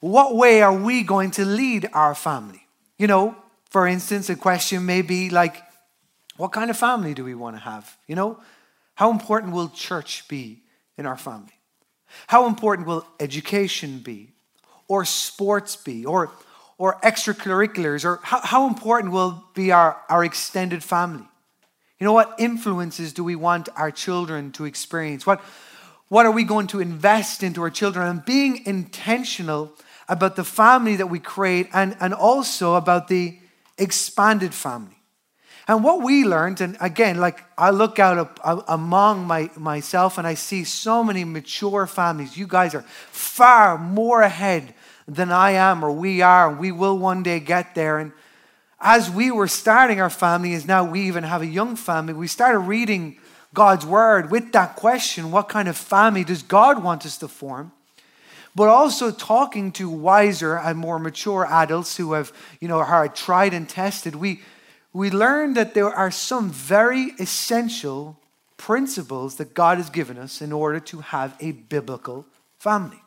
what 0.00 0.36
way 0.36 0.60
are 0.60 0.76
we 0.76 1.02
going 1.02 1.30
to 1.32 1.46
lead 1.46 1.88
our 1.94 2.14
family? 2.14 2.66
You 2.98 3.06
know, 3.06 3.36
for 3.70 3.86
instance, 3.86 4.30
a 4.30 4.36
question 4.36 4.86
may 4.86 5.02
be 5.02 5.30
like, 5.30 5.62
what 6.36 6.52
kind 6.52 6.70
of 6.70 6.76
family 6.76 7.14
do 7.14 7.24
we 7.24 7.34
want 7.34 7.56
to 7.56 7.60
have? 7.60 7.96
You 8.06 8.16
know, 8.16 8.40
how 8.94 9.10
important 9.10 9.52
will 9.52 9.68
church 9.68 10.26
be 10.28 10.62
in 10.96 11.06
our 11.06 11.16
family? 11.16 11.52
How 12.26 12.46
important 12.46 12.86
will 12.86 13.06
education 13.20 13.98
be? 13.98 14.32
or 14.88 15.04
sports 15.04 15.76
be 15.76 16.04
or, 16.04 16.32
or 16.78 16.98
extracurriculars 17.02 18.04
or 18.04 18.20
how, 18.22 18.40
how 18.40 18.66
important 18.66 19.12
will 19.12 19.44
be 19.54 19.70
our, 19.70 20.00
our 20.08 20.24
extended 20.24 20.82
family? 20.82 21.24
You 22.00 22.06
know, 22.06 22.12
what 22.12 22.34
influences 22.38 23.12
do 23.12 23.22
we 23.22 23.36
want 23.36 23.68
our 23.76 23.90
children 23.90 24.52
to 24.52 24.64
experience? 24.64 25.26
What, 25.26 25.40
what 26.08 26.26
are 26.26 26.32
we 26.32 26.44
going 26.44 26.68
to 26.68 26.80
invest 26.80 27.42
into 27.42 27.60
our 27.62 27.70
children? 27.70 28.06
And 28.08 28.24
being 28.24 28.64
intentional 28.66 29.72
about 30.08 30.36
the 30.36 30.44
family 30.44 30.96
that 30.96 31.08
we 31.08 31.18
create 31.18 31.68
and, 31.72 31.96
and 32.00 32.14
also 32.14 32.76
about 32.76 33.08
the 33.08 33.38
expanded 33.78 34.54
family. 34.54 34.98
And 35.68 35.84
what 35.84 36.02
we 36.02 36.24
learned, 36.24 36.62
and 36.62 36.78
again, 36.80 37.18
like 37.18 37.44
I 37.58 37.70
look 37.70 37.98
out 37.98 38.38
among 38.68 39.26
my, 39.26 39.50
myself 39.54 40.16
and 40.16 40.26
I 40.26 40.32
see 40.32 40.64
so 40.64 41.04
many 41.04 41.24
mature 41.24 41.86
families. 41.86 42.38
You 42.38 42.46
guys 42.46 42.74
are 42.74 42.82
far 43.10 43.76
more 43.76 44.22
ahead 44.22 44.74
than 45.06 45.30
I 45.30 45.52
am 45.52 45.84
or 45.84 45.92
we 45.92 46.22
are, 46.22 46.48
and 46.50 46.58
we 46.58 46.72
will 46.72 46.98
one 46.98 47.22
day 47.22 47.38
get 47.38 47.74
there. 47.74 47.98
And 47.98 48.12
as 48.80 49.10
we 49.10 49.30
were 49.30 49.48
starting 49.48 50.00
our 50.00 50.10
family, 50.10 50.54
as 50.54 50.66
now 50.66 50.84
we 50.84 51.02
even 51.02 51.24
have 51.24 51.42
a 51.42 51.46
young 51.46 51.76
family, 51.76 52.14
we 52.14 52.28
started 52.28 52.60
reading 52.60 53.18
God's 53.52 53.84
word 53.84 54.30
with 54.30 54.52
that 54.52 54.76
question 54.76 55.30
what 55.30 55.48
kind 55.48 55.68
of 55.68 55.76
family 55.76 56.24
does 56.24 56.42
God 56.42 56.82
want 56.82 57.04
us 57.04 57.18
to 57.18 57.28
form? 57.28 57.72
But 58.58 58.70
also 58.70 59.12
talking 59.12 59.70
to 59.74 59.88
wiser 59.88 60.56
and 60.56 60.76
more 60.76 60.98
mature 60.98 61.46
adults 61.48 61.96
who 61.96 62.14
have, 62.14 62.32
you 62.60 62.66
know, 62.66 62.80
are 62.80 63.06
tried 63.06 63.54
and 63.54 63.68
tested, 63.68 64.16
we, 64.16 64.40
we 64.92 65.12
learn 65.12 65.54
that 65.54 65.74
there 65.74 65.94
are 65.94 66.10
some 66.10 66.50
very 66.50 67.12
essential 67.20 68.18
principles 68.56 69.36
that 69.36 69.54
God 69.54 69.78
has 69.78 69.90
given 69.90 70.18
us 70.18 70.42
in 70.42 70.50
order 70.50 70.80
to 70.80 70.98
have 70.98 71.36
a 71.38 71.52
biblical 71.52 72.26
family. 72.58 73.00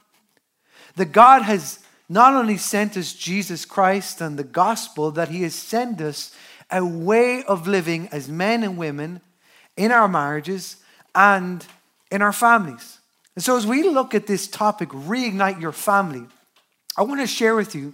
That 0.96 1.12
God 1.12 1.42
has 1.42 1.80
not 2.08 2.34
only 2.34 2.56
sent 2.56 2.96
us 2.96 3.12
Jesus 3.12 3.66
Christ 3.66 4.22
and 4.22 4.40
the 4.40 4.46
gospel, 4.46 5.12
that 5.12 5.28
He 5.28 5.42
has 5.42 5.54
sent 5.54 6.00
us 6.00 6.34
a 6.72 6.86
way 6.86 7.44
of 7.44 7.68
living 7.68 8.08
as 8.14 8.30
men 8.30 8.64
and 8.64 8.78
women 8.78 9.20
in 9.76 9.92
our 9.92 10.08
marriages 10.08 10.78
and 11.14 11.66
in 12.10 12.22
our 12.22 12.32
families. 12.32 13.01
And 13.36 13.44
so, 13.44 13.56
as 13.58 13.66
we 13.66 13.84
look 13.84 14.14
at 14.14 14.28
this 14.28 14.48
topic, 14.48 14.90
reignite 14.90 15.62
your 15.62 15.72
family, 15.72 16.26
I 16.98 17.04
want 17.04 17.22
to 17.22 17.28
share 17.28 17.56
with 17.56 17.74
you 17.76 17.94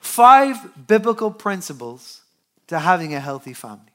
five 0.00 0.86
biblical 0.86 1.30
principles 1.30 2.20
to 2.66 2.78
having 2.78 3.14
a 3.14 3.20
healthy 3.20 3.54
family. 3.54 3.92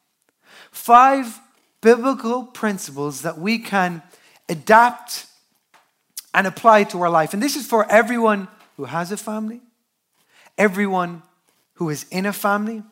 Five 0.72 1.40
biblical 1.82 2.44
principles 2.44 3.22
that 3.22 3.38
we 3.38 3.60
can 3.60 4.02
adapt 4.48 5.28
and 6.34 6.48
apply 6.48 6.84
to 6.86 7.02
our 7.02 7.10
life. 7.10 7.34
And 7.34 7.42
this 7.42 7.56
is 7.56 7.66
for 7.66 7.90
everyone 7.92 8.48
who 8.78 8.86
has 8.86 9.12
a 9.12 9.18
family, 9.18 9.62
everyone 10.58 11.22
who 11.76 11.90
is 11.90 12.06
in 12.12 12.26
a 12.26 12.34
family, 12.34 12.84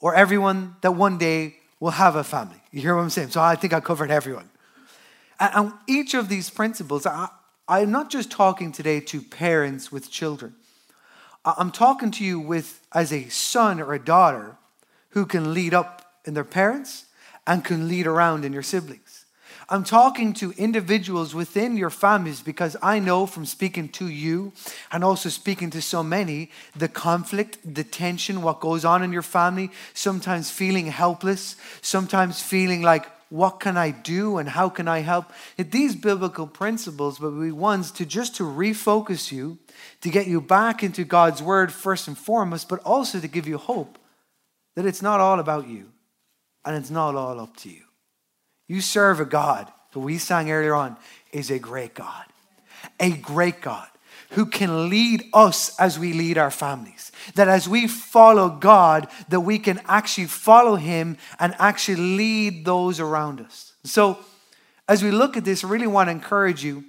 or 0.00 0.14
everyone 0.14 0.76
that 0.80 0.92
one 0.92 1.18
day 1.18 1.56
will 1.78 1.90
have 1.90 2.16
a 2.16 2.24
family. 2.24 2.60
You 2.70 2.80
hear 2.80 2.94
what 2.94 3.02
I'm 3.02 3.10
saying? 3.10 3.30
So 3.30 3.40
I 3.40 3.56
think 3.56 3.72
I 3.72 3.80
covered 3.80 4.10
everyone. 4.10 4.48
And 5.40 5.72
each 5.86 6.12
of 6.12 6.28
these 6.28 6.50
principles, 6.50 7.06
I, 7.06 7.28
I'm 7.66 7.90
not 7.90 8.10
just 8.10 8.30
talking 8.30 8.72
today 8.72 9.00
to 9.00 9.22
parents 9.22 9.90
with 9.90 10.10
children. 10.10 10.54
I'm 11.44 11.70
talking 11.70 12.10
to 12.12 12.24
you 12.24 12.38
with 12.38 12.86
as 12.92 13.12
a 13.12 13.28
son 13.30 13.80
or 13.80 13.94
a 13.94 14.04
daughter 14.04 14.56
who 15.10 15.24
can 15.24 15.54
lead 15.54 15.72
up 15.72 16.20
in 16.26 16.34
their 16.34 16.44
parents 16.44 17.06
and 17.46 17.64
can 17.64 17.88
lead 17.88 18.06
around 18.06 18.44
in 18.44 18.52
your 18.52 18.62
siblings. 18.62 19.24
I'm 19.70 19.84
talking 19.84 20.34
to 20.34 20.50
individuals 20.52 21.32
within 21.32 21.76
your 21.76 21.90
families 21.90 22.42
because 22.42 22.76
I 22.82 22.98
know 22.98 23.24
from 23.24 23.46
speaking 23.46 23.88
to 23.90 24.08
you 24.08 24.52
and 24.90 25.04
also 25.04 25.28
speaking 25.28 25.70
to 25.70 25.80
so 25.80 26.02
many 26.02 26.50
the 26.74 26.88
conflict, 26.88 27.58
the 27.64 27.84
tension, 27.84 28.42
what 28.42 28.60
goes 28.60 28.84
on 28.84 29.02
in 29.02 29.12
your 29.12 29.22
family, 29.22 29.70
sometimes 29.94 30.50
feeling 30.50 30.86
helpless, 30.86 31.54
sometimes 31.82 32.42
feeling 32.42 32.82
like, 32.82 33.06
what 33.30 33.60
can 33.60 33.76
I 33.76 33.92
do 33.92 34.38
and 34.38 34.48
how 34.48 34.68
can 34.68 34.88
I 34.88 34.98
help? 34.98 35.32
These 35.56 35.94
biblical 35.94 36.46
principles 36.46 37.20
will 37.20 37.40
be 37.40 37.52
ones 37.52 37.90
to 37.92 38.04
just 38.04 38.36
to 38.36 38.42
refocus 38.42 39.32
you, 39.32 39.58
to 40.02 40.10
get 40.10 40.26
you 40.26 40.40
back 40.40 40.82
into 40.82 41.04
God's 41.04 41.40
word 41.40 41.72
first 41.72 42.08
and 42.08 42.18
foremost, 42.18 42.68
but 42.68 42.80
also 42.80 43.20
to 43.20 43.28
give 43.28 43.46
you 43.46 43.56
hope 43.56 43.98
that 44.74 44.84
it's 44.84 45.00
not 45.00 45.20
all 45.20 45.38
about 45.38 45.68
you 45.68 45.92
and 46.64 46.76
it's 46.76 46.90
not 46.90 47.14
all 47.14 47.40
up 47.40 47.56
to 47.58 47.70
you. 47.70 47.82
You 48.68 48.80
serve 48.80 49.20
a 49.20 49.24
God 49.24 49.72
who 49.92 50.00
we 50.00 50.18
sang 50.18 50.50
earlier 50.50 50.74
on 50.74 50.96
is 51.32 51.50
a 51.50 51.58
great 51.58 51.94
God, 51.94 52.26
a 52.98 53.10
great 53.10 53.60
God 53.60 53.88
who 54.30 54.46
can 54.46 54.88
lead 54.88 55.24
us 55.32 55.74
as 55.78 55.98
we 55.98 56.12
lead 56.12 56.38
our 56.38 56.50
families. 56.50 57.12
That 57.34 57.48
as 57.48 57.68
we 57.68 57.86
follow 57.86 58.48
God, 58.48 59.08
that 59.28 59.40
we 59.40 59.58
can 59.58 59.80
actually 59.86 60.26
follow 60.26 60.76
Him 60.76 61.16
and 61.38 61.54
actually 61.58 62.16
lead 62.16 62.64
those 62.64 63.00
around 63.00 63.40
us. 63.40 63.72
So, 63.84 64.18
as 64.88 65.02
we 65.04 65.10
look 65.10 65.36
at 65.36 65.44
this, 65.44 65.64
I 65.64 65.68
really 65.68 65.86
want 65.86 66.08
to 66.08 66.12
encourage 66.12 66.64
you 66.64 66.84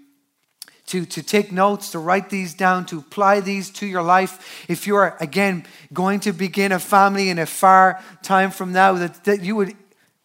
to, 0.87 1.05
to 1.05 1.23
take 1.23 1.51
notes, 1.51 1.91
to 1.91 1.99
write 1.99 2.29
these 2.29 2.53
down, 2.53 2.85
to 2.87 2.97
apply 2.97 3.39
these 3.39 3.69
to 3.71 3.85
your 3.85 4.01
life. 4.01 4.65
If 4.67 4.87
you're, 4.87 5.15
again, 5.19 5.65
going 5.93 6.19
to 6.21 6.33
begin 6.33 6.71
a 6.71 6.79
family 6.79 7.29
in 7.29 7.39
a 7.39 7.45
far 7.45 8.03
time 8.23 8.51
from 8.51 8.73
now, 8.73 8.93
that, 8.93 9.23
that 9.23 9.41
you 9.41 9.55
would 9.55 9.75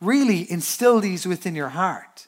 really 0.01 0.51
instill 0.51 1.01
these 1.01 1.27
within 1.27 1.55
your 1.55 1.69
heart. 1.69 2.26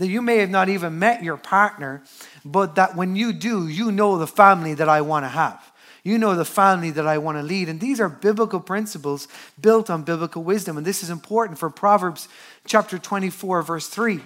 That 0.00 0.08
you 0.08 0.22
may 0.22 0.38
have 0.38 0.48
not 0.48 0.70
even 0.70 0.98
met 0.98 1.22
your 1.22 1.36
partner, 1.36 2.02
but 2.42 2.76
that 2.76 2.96
when 2.96 3.16
you 3.16 3.34
do, 3.34 3.68
you 3.68 3.92
know 3.92 4.16
the 4.16 4.26
family 4.26 4.72
that 4.72 4.88
I 4.88 5.02
want 5.02 5.24
to 5.24 5.28
have. 5.28 5.70
You 6.02 6.16
know 6.16 6.34
the 6.34 6.46
family 6.46 6.90
that 6.92 7.06
I 7.06 7.18
want 7.18 7.36
to 7.36 7.42
lead. 7.42 7.68
And 7.68 7.78
these 7.78 8.00
are 8.00 8.08
biblical 8.08 8.60
principles 8.60 9.28
built 9.60 9.90
on 9.90 10.04
biblical 10.04 10.42
wisdom. 10.42 10.78
And 10.78 10.86
this 10.86 11.02
is 11.02 11.10
important 11.10 11.58
for 11.58 11.68
Proverbs 11.68 12.28
chapter 12.66 12.98
24, 12.98 13.60
verse 13.60 13.88
3. 13.88 14.22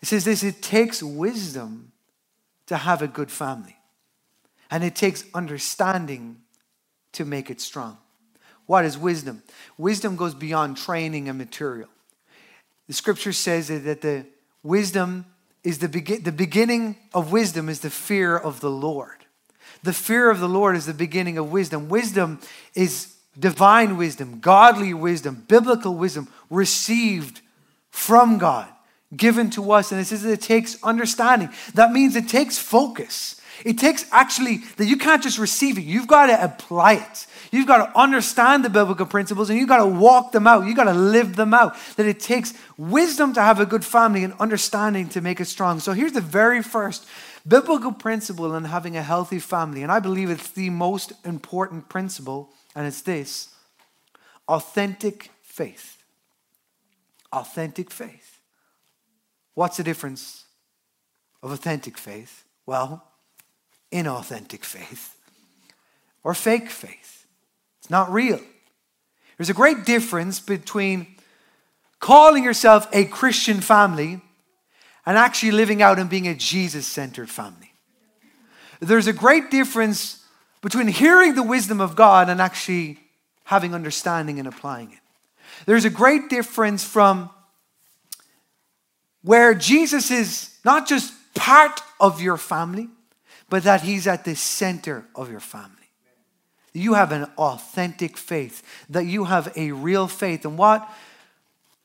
It 0.00 0.06
says 0.06 0.24
this 0.24 0.42
it 0.42 0.62
takes 0.62 1.02
wisdom 1.02 1.92
to 2.68 2.78
have 2.78 3.02
a 3.02 3.08
good 3.08 3.30
family, 3.30 3.76
and 4.70 4.82
it 4.82 4.96
takes 4.96 5.24
understanding 5.34 6.38
to 7.12 7.26
make 7.26 7.50
it 7.50 7.60
strong. 7.60 7.98
What 8.64 8.86
is 8.86 8.96
wisdom? 8.96 9.42
Wisdom 9.76 10.16
goes 10.16 10.34
beyond 10.34 10.78
training 10.78 11.28
and 11.28 11.36
material. 11.36 11.88
The 12.88 12.94
scripture 12.94 13.32
says 13.32 13.68
that 13.68 14.00
the 14.00 14.26
wisdom 14.62 15.26
is 15.62 15.78
the, 15.78 15.88
be- 15.88 16.00
the 16.00 16.32
beginning 16.32 16.96
of 17.12 17.30
wisdom 17.30 17.68
is 17.68 17.80
the 17.80 17.90
fear 17.90 18.36
of 18.36 18.60
the 18.60 18.70
Lord. 18.70 19.18
The 19.82 19.92
fear 19.92 20.30
of 20.30 20.40
the 20.40 20.48
Lord 20.48 20.76
is 20.76 20.86
the 20.86 20.94
beginning 20.94 21.38
of 21.38 21.52
wisdom. 21.52 21.88
Wisdom 21.88 22.40
is 22.74 23.14
divine 23.38 23.96
wisdom, 23.96 24.40
godly 24.40 24.94
wisdom, 24.94 25.44
biblical 25.46 25.94
wisdom 25.94 26.28
received 26.50 27.40
from 27.90 28.38
God, 28.38 28.68
given 29.14 29.50
to 29.50 29.72
us. 29.72 29.92
And 29.92 30.00
it 30.00 30.06
says 30.06 30.24
it 30.24 30.40
takes 30.40 30.82
understanding. 30.82 31.50
That 31.74 31.92
means 31.92 32.16
it 32.16 32.28
takes 32.28 32.58
focus. 32.58 33.40
It 33.64 33.78
takes 33.78 34.06
actually 34.12 34.58
that 34.76 34.86
you 34.86 34.96
can't 34.96 35.22
just 35.22 35.38
receive 35.38 35.78
it, 35.78 35.84
you've 35.84 36.06
got 36.06 36.26
to 36.26 36.42
apply 36.42 36.94
it. 36.94 37.26
You've 37.50 37.66
got 37.66 37.86
to 37.86 37.98
understand 37.98 38.64
the 38.64 38.70
biblical 38.70 39.06
principles 39.06 39.50
and 39.50 39.58
you've 39.58 39.68
got 39.68 39.78
to 39.78 39.86
walk 39.86 40.32
them 40.32 40.46
out. 40.46 40.66
You've 40.66 40.76
got 40.76 40.84
to 40.84 40.92
live 40.92 41.36
them 41.36 41.54
out. 41.54 41.76
That 41.96 42.06
it 42.06 42.20
takes 42.20 42.54
wisdom 42.76 43.32
to 43.34 43.42
have 43.42 43.60
a 43.60 43.66
good 43.66 43.84
family 43.84 44.24
and 44.24 44.34
understanding 44.38 45.08
to 45.10 45.20
make 45.20 45.40
it 45.40 45.46
strong. 45.46 45.80
So 45.80 45.92
here's 45.92 46.12
the 46.12 46.20
very 46.20 46.62
first 46.62 47.06
biblical 47.46 47.92
principle 47.92 48.54
in 48.54 48.64
having 48.64 48.96
a 48.96 49.02
healthy 49.02 49.38
family. 49.38 49.82
And 49.82 49.90
I 49.90 50.00
believe 50.00 50.30
it's 50.30 50.50
the 50.50 50.70
most 50.70 51.12
important 51.24 51.88
principle, 51.88 52.50
and 52.74 52.86
it's 52.86 53.02
this 53.02 53.48
authentic 54.46 55.30
faith. 55.42 56.02
Authentic 57.32 57.90
faith. 57.90 58.40
What's 59.54 59.76
the 59.76 59.84
difference 59.84 60.44
of 61.42 61.50
authentic 61.50 61.98
faith? 61.98 62.44
Well, 62.66 63.04
inauthentic 63.90 64.64
faith 64.64 65.16
or 66.22 66.34
fake 66.34 66.68
faith. 66.68 67.17
Not 67.88 68.12
real. 68.12 68.40
There's 69.36 69.50
a 69.50 69.54
great 69.54 69.84
difference 69.84 70.40
between 70.40 71.06
calling 72.00 72.44
yourself 72.44 72.88
a 72.92 73.04
Christian 73.04 73.60
family 73.60 74.20
and 75.06 75.16
actually 75.16 75.52
living 75.52 75.80
out 75.80 75.98
and 75.98 76.10
being 76.10 76.28
a 76.28 76.34
Jesus 76.34 76.86
centered 76.86 77.30
family. 77.30 77.72
There's 78.80 79.06
a 79.06 79.12
great 79.12 79.50
difference 79.50 80.24
between 80.60 80.88
hearing 80.88 81.34
the 81.34 81.42
wisdom 81.42 81.80
of 81.80 81.96
God 81.96 82.28
and 82.28 82.40
actually 82.40 82.98
having 83.44 83.74
understanding 83.74 84.38
and 84.38 84.46
applying 84.46 84.92
it. 84.92 84.98
There's 85.66 85.84
a 85.84 85.90
great 85.90 86.28
difference 86.28 86.84
from 86.84 87.30
where 89.22 89.54
Jesus 89.54 90.10
is 90.10 90.58
not 90.64 90.86
just 90.86 91.12
part 91.34 91.80
of 92.00 92.20
your 92.20 92.36
family, 92.36 92.88
but 93.48 93.62
that 93.62 93.82
he's 93.82 94.06
at 94.06 94.24
the 94.24 94.36
center 94.36 95.04
of 95.14 95.30
your 95.30 95.40
family 95.40 95.77
you 96.78 96.94
have 96.94 97.12
an 97.12 97.24
authentic 97.36 98.16
faith, 98.16 98.62
that 98.88 99.06
you 99.06 99.24
have 99.24 99.52
a 99.56 99.72
real 99.72 100.08
faith. 100.08 100.44
And 100.44 100.56
what 100.56 100.88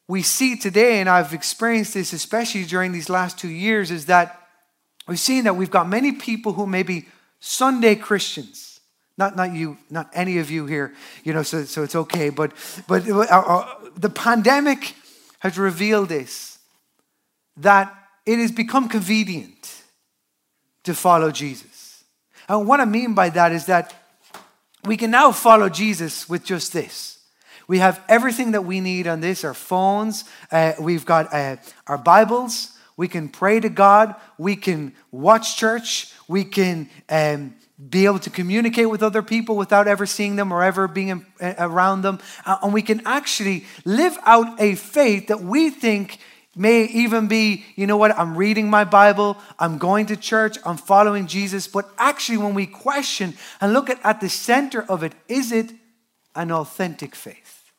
we 0.07 0.21
see 0.21 0.55
today, 0.55 0.99
and 0.99 1.09
I've 1.09 1.33
experienced 1.33 1.93
this 1.93 2.13
especially 2.13 2.65
during 2.65 2.91
these 2.91 3.09
last 3.09 3.37
two 3.37 3.49
years, 3.49 3.91
is 3.91 4.05
that 4.05 4.47
we've 5.07 5.19
seen 5.19 5.45
that 5.45 5.55
we've 5.55 5.71
got 5.71 5.87
many 5.87 6.11
people 6.11 6.53
who 6.53 6.67
may 6.67 6.83
be 6.83 7.07
Sunday 7.39 7.95
Christians. 7.95 8.79
Not, 9.17 9.35
not 9.35 9.53
you, 9.53 9.77
not 9.91 10.09
any 10.13 10.39
of 10.39 10.49
you 10.49 10.65
here, 10.65 10.93
you 11.23 11.33
know, 11.33 11.43
so, 11.43 11.65
so 11.65 11.83
it's 11.83 11.95
okay. 11.95 12.29
But, 12.29 12.51
but 12.87 13.07
uh, 13.07 13.19
uh, 13.19 13.75
the 13.95 14.09
pandemic 14.09 14.95
has 15.39 15.57
revealed 15.57 16.09
this 16.09 16.57
that 17.57 17.93
it 18.25 18.39
has 18.39 18.51
become 18.51 18.89
convenient 18.89 19.83
to 20.83 20.93
follow 20.93 21.31
Jesus. 21.31 22.03
And 22.49 22.67
what 22.67 22.79
I 22.79 22.85
mean 22.85 23.13
by 23.13 23.29
that 23.29 23.51
is 23.51 23.65
that 23.67 23.93
we 24.85 24.97
can 24.97 25.11
now 25.11 25.31
follow 25.31 25.69
Jesus 25.69 26.27
with 26.27 26.43
just 26.43 26.73
this. 26.73 27.19
We 27.67 27.79
have 27.79 28.03
everything 28.09 28.51
that 28.51 28.65
we 28.65 28.81
need 28.81 29.07
on 29.07 29.21
this 29.21 29.43
our 29.43 29.53
phones, 29.53 30.25
uh, 30.51 30.73
we've 30.79 31.05
got 31.05 31.33
uh, 31.33 31.57
our 31.87 31.97
Bibles, 31.97 32.71
we 32.97 33.07
can 33.07 33.29
pray 33.29 33.59
to 33.59 33.69
God, 33.69 34.15
we 34.37 34.55
can 34.55 34.93
watch 35.11 35.57
church, 35.57 36.13
we 36.27 36.43
can 36.43 36.89
um, 37.09 37.55
be 37.89 38.05
able 38.05 38.19
to 38.19 38.29
communicate 38.29 38.89
with 38.89 39.01
other 39.01 39.23
people 39.23 39.55
without 39.55 39.87
ever 39.87 40.05
seeing 40.05 40.35
them 40.35 40.51
or 40.51 40.63
ever 40.63 40.87
being 40.87 41.07
in, 41.09 41.25
uh, 41.41 41.53
around 41.57 42.01
them. 42.01 42.19
Uh, 42.45 42.57
and 42.61 42.73
we 42.73 42.81
can 42.81 43.01
actually 43.05 43.65
live 43.85 44.17
out 44.23 44.61
a 44.61 44.75
faith 44.75 45.27
that 45.27 45.41
we 45.41 45.69
think 45.69 46.19
may 46.55 46.85
even 46.85 47.27
be, 47.27 47.65
you 47.75 47.87
know 47.87 47.97
what, 47.97 48.17
I'm 48.17 48.37
reading 48.37 48.69
my 48.69 48.83
Bible, 48.83 49.37
I'm 49.57 49.77
going 49.77 50.05
to 50.07 50.15
church, 50.15 50.57
I'm 50.65 50.77
following 50.77 51.27
Jesus. 51.27 51.67
But 51.67 51.89
actually, 51.97 52.37
when 52.37 52.53
we 52.53 52.67
question 52.67 53.33
and 53.59 53.73
look 53.73 53.89
at, 53.89 53.99
at 54.03 54.21
the 54.21 54.29
center 54.29 54.83
of 54.83 55.03
it, 55.03 55.13
is 55.27 55.51
it 55.51 55.71
an 56.35 56.51
authentic 56.51 57.15
faith? 57.15 57.71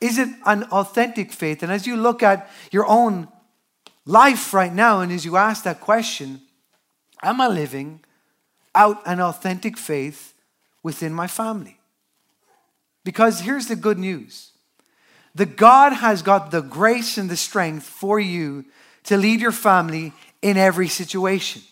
Is 0.00 0.18
it 0.18 0.28
an 0.46 0.64
authentic 0.64 1.30
faith? 1.32 1.62
And 1.62 1.70
as 1.70 1.86
you 1.86 1.96
look 1.96 2.22
at 2.22 2.50
your 2.72 2.86
own 2.86 3.28
life 4.04 4.52
right 4.52 4.72
now, 4.72 5.00
and 5.00 5.12
as 5.12 5.24
you 5.24 5.36
ask 5.36 5.62
that 5.64 5.80
question, 5.80 6.42
am 7.22 7.40
I 7.40 7.46
living 7.46 8.00
out 8.74 9.00
an 9.06 9.20
authentic 9.20 9.76
faith 9.76 10.34
within 10.82 11.14
my 11.14 11.28
family? 11.28 11.78
Because 13.04 13.40
here's 13.40 13.66
the 13.66 13.76
good 13.76 13.98
news 13.98 14.51
that 15.34 15.56
God 15.56 15.92
has 15.92 16.22
got 16.22 16.50
the 16.50 16.60
grace 16.60 17.18
and 17.18 17.30
the 17.30 17.36
strength 17.36 17.84
for 17.84 18.20
you 18.20 18.64
to 19.04 19.16
lead 19.16 19.40
your 19.40 19.52
family 19.52 20.12
in 20.42 20.56
every 20.56 20.88
situation. 20.88 21.62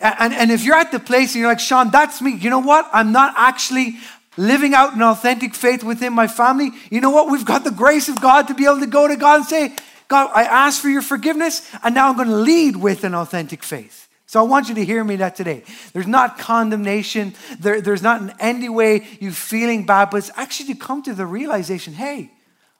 And, 0.00 0.32
and 0.34 0.50
if 0.50 0.64
you're 0.64 0.76
at 0.76 0.92
the 0.92 0.98
place 0.98 1.34
and 1.34 1.40
you're 1.40 1.50
like, 1.50 1.60
Sean, 1.60 1.90
that's 1.90 2.20
me, 2.20 2.36
you 2.36 2.50
know 2.50 2.58
what? 2.58 2.88
I'm 2.92 3.12
not 3.12 3.34
actually 3.36 3.96
living 4.36 4.74
out 4.74 4.94
an 4.94 5.02
authentic 5.02 5.54
faith 5.54 5.84
within 5.84 6.12
my 6.12 6.26
family. 6.26 6.70
You 6.90 7.00
know 7.00 7.10
what? 7.10 7.30
We've 7.30 7.44
got 7.44 7.64
the 7.64 7.70
grace 7.70 8.08
of 8.08 8.20
God 8.20 8.48
to 8.48 8.54
be 8.54 8.64
able 8.64 8.80
to 8.80 8.86
go 8.86 9.06
to 9.06 9.16
God 9.16 9.40
and 9.40 9.46
say, 9.46 9.76
God, 10.08 10.30
I 10.34 10.44
ask 10.44 10.80
for 10.80 10.88
your 10.88 11.02
forgiveness, 11.02 11.66
and 11.82 11.94
now 11.94 12.08
I'm 12.08 12.16
going 12.16 12.28
to 12.28 12.36
lead 12.36 12.76
with 12.76 13.04
an 13.04 13.14
authentic 13.14 13.62
faith. 13.62 14.08
So 14.26 14.40
I 14.40 14.42
want 14.44 14.68
you 14.68 14.74
to 14.74 14.84
hear 14.84 15.04
me 15.04 15.16
that 15.16 15.36
today. 15.36 15.62
There's 15.92 16.06
not 16.06 16.38
condemnation, 16.38 17.34
there, 17.60 17.80
there's 17.80 18.02
not 18.02 18.20
in 18.22 18.32
any 18.40 18.68
way 18.68 19.06
you 19.20 19.30
feeling 19.30 19.86
bad, 19.86 20.10
but 20.10 20.18
it's 20.18 20.30
actually 20.36 20.74
to 20.74 20.80
come 20.80 21.02
to 21.04 21.14
the 21.14 21.26
realization 21.26 21.94
hey, 21.94 22.30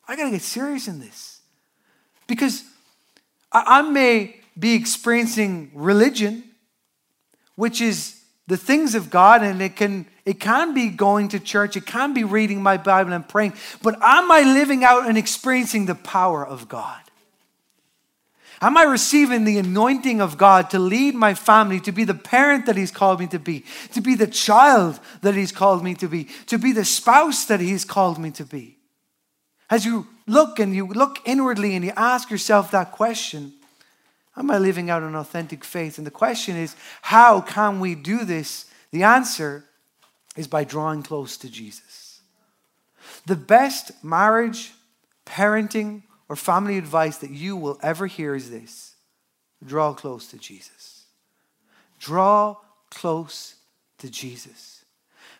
I 0.08 0.16
got 0.16 0.24
to 0.24 0.30
get 0.30 0.42
serious 0.42 0.88
in 0.88 1.00
this. 1.00 1.40
Because 2.26 2.64
I, 3.50 3.64
I 3.78 3.82
may 3.82 4.36
be 4.58 4.74
experiencing 4.74 5.70
religion, 5.74 6.44
which 7.56 7.80
is 7.80 8.22
the 8.46 8.56
things 8.56 8.94
of 8.94 9.10
God, 9.10 9.42
and 9.42 9.62
it 9.62 9.76
can 9.76 10.06
it 10.24 10.38
can 10.38 10.72
be 10.72 10.88
going 10.88 11.28
to 11.28 11.40
church, 11.40 11.76
it 11.76 11.86
can 11.86 12.14
be 12.14 12.22
reading 12.22 12.62
my 12.62 12.76
Bible 12.76 13.12
and 13.12 13.28
praying, 13.28 13.54
but 13.82 13.94
am 14.00 14.30
I 14.30 14.42
living 14.42 14.84
out 14.84 15.08
and 15.08 15.18
experiencing 15.18 15.86
the 15.86 15.96
power 15.96 16.46
of 16.46 16.68
God? 16.68 17.00
Am 18.60 18.76
I 18.76 18.84
receiving 18.84 19.42
the 19.42 19.58
anointing 19.58 20.20
of 20.20 20.38
God 20.38 20.70
to 20.70 20.78
lead 20.78 21.16
my 21.16 21.34
family, 21.34 21.80
to 21.80 21.90
be 21.90 22.04
the 22.04 22.14
parent 22.14 22.66
that 22.66 22.76
He's 22.76 22.92
called 22.92 23.18
me 23.18 23.26
to 23.28 23.40
be, 23.40 23.64
to 23.92 24.00
be 24.00 24.14
the 24.14 24.28
child 24.28 25.00
that 25.22 25.34
He's 25.34 25.50
called 25.50 25.82
me 25.82 25.94
to 25.96 26.06
be, 26.06 26.28
to 26.46 26.58
be 26.58 26.70
the 26.70 26.84
spouse 26.84 27.46
that 27.46 27.58
He's 27.58 27.84
called 27.84 28.20
me 28.20 28.30
to 28.32 28.44
be? 28.44 28.78
As 29.72 29.86
you 29.86 30.06
look 30.26 30.58
and 30.58 30.76
you 30.76 30.86
look 30.86 31.20
inwardly 31.24 31.74
and 31.74 31.82
you 31.82 31.92
ask 31.96 32.30
yourself 32.30 32.70
that 32.72 32.92
question, 32.92 33.54
Am 34.36 34.50
I 34.50 34.58
living 34.58 34.90
out 34.90 35.02
an 35.02 35.14
authentic 35.14 35.64
faith? 35.64 35.96
And 35.96 36.06
the 36.06 36.10
question 36.10 36.56
is, 36.56 36.76
how 37.00 37.40
can 37.40 37.80
we 37.80 37.94
do 37.94 38.26
this? 38.26 38.66
The 38.90 39.02
answer 39.02 39.64
is 40.36 40.46
by 40.46 40.64
drawing 40.64 41.02
close 41.02 41.38
to 41.38 41.50
Jesus. 41.50 42.20
The 43.26 43.36
best 43.36 43.92
marriage, 44.04 44.72
parenting, 45.24 46.02
or 46.28 46.36
family 46.36 46.76
advice 46.76 47.16
that 47.18 47.30
you 47.30 47.56
will 47.56 47.78
ever 47.82 48.06
hear 48.06 48.34
is 48.34 48.50
this 48.50 48.94
draw 49.64 49.94
close 49.94 50.26
to 50.28 50.36
Jesus. 50.36 51.04
Draw 51.98 52.56
close 52.90 53.54
to 53.98 54.10
Jesus. 54.10 54.81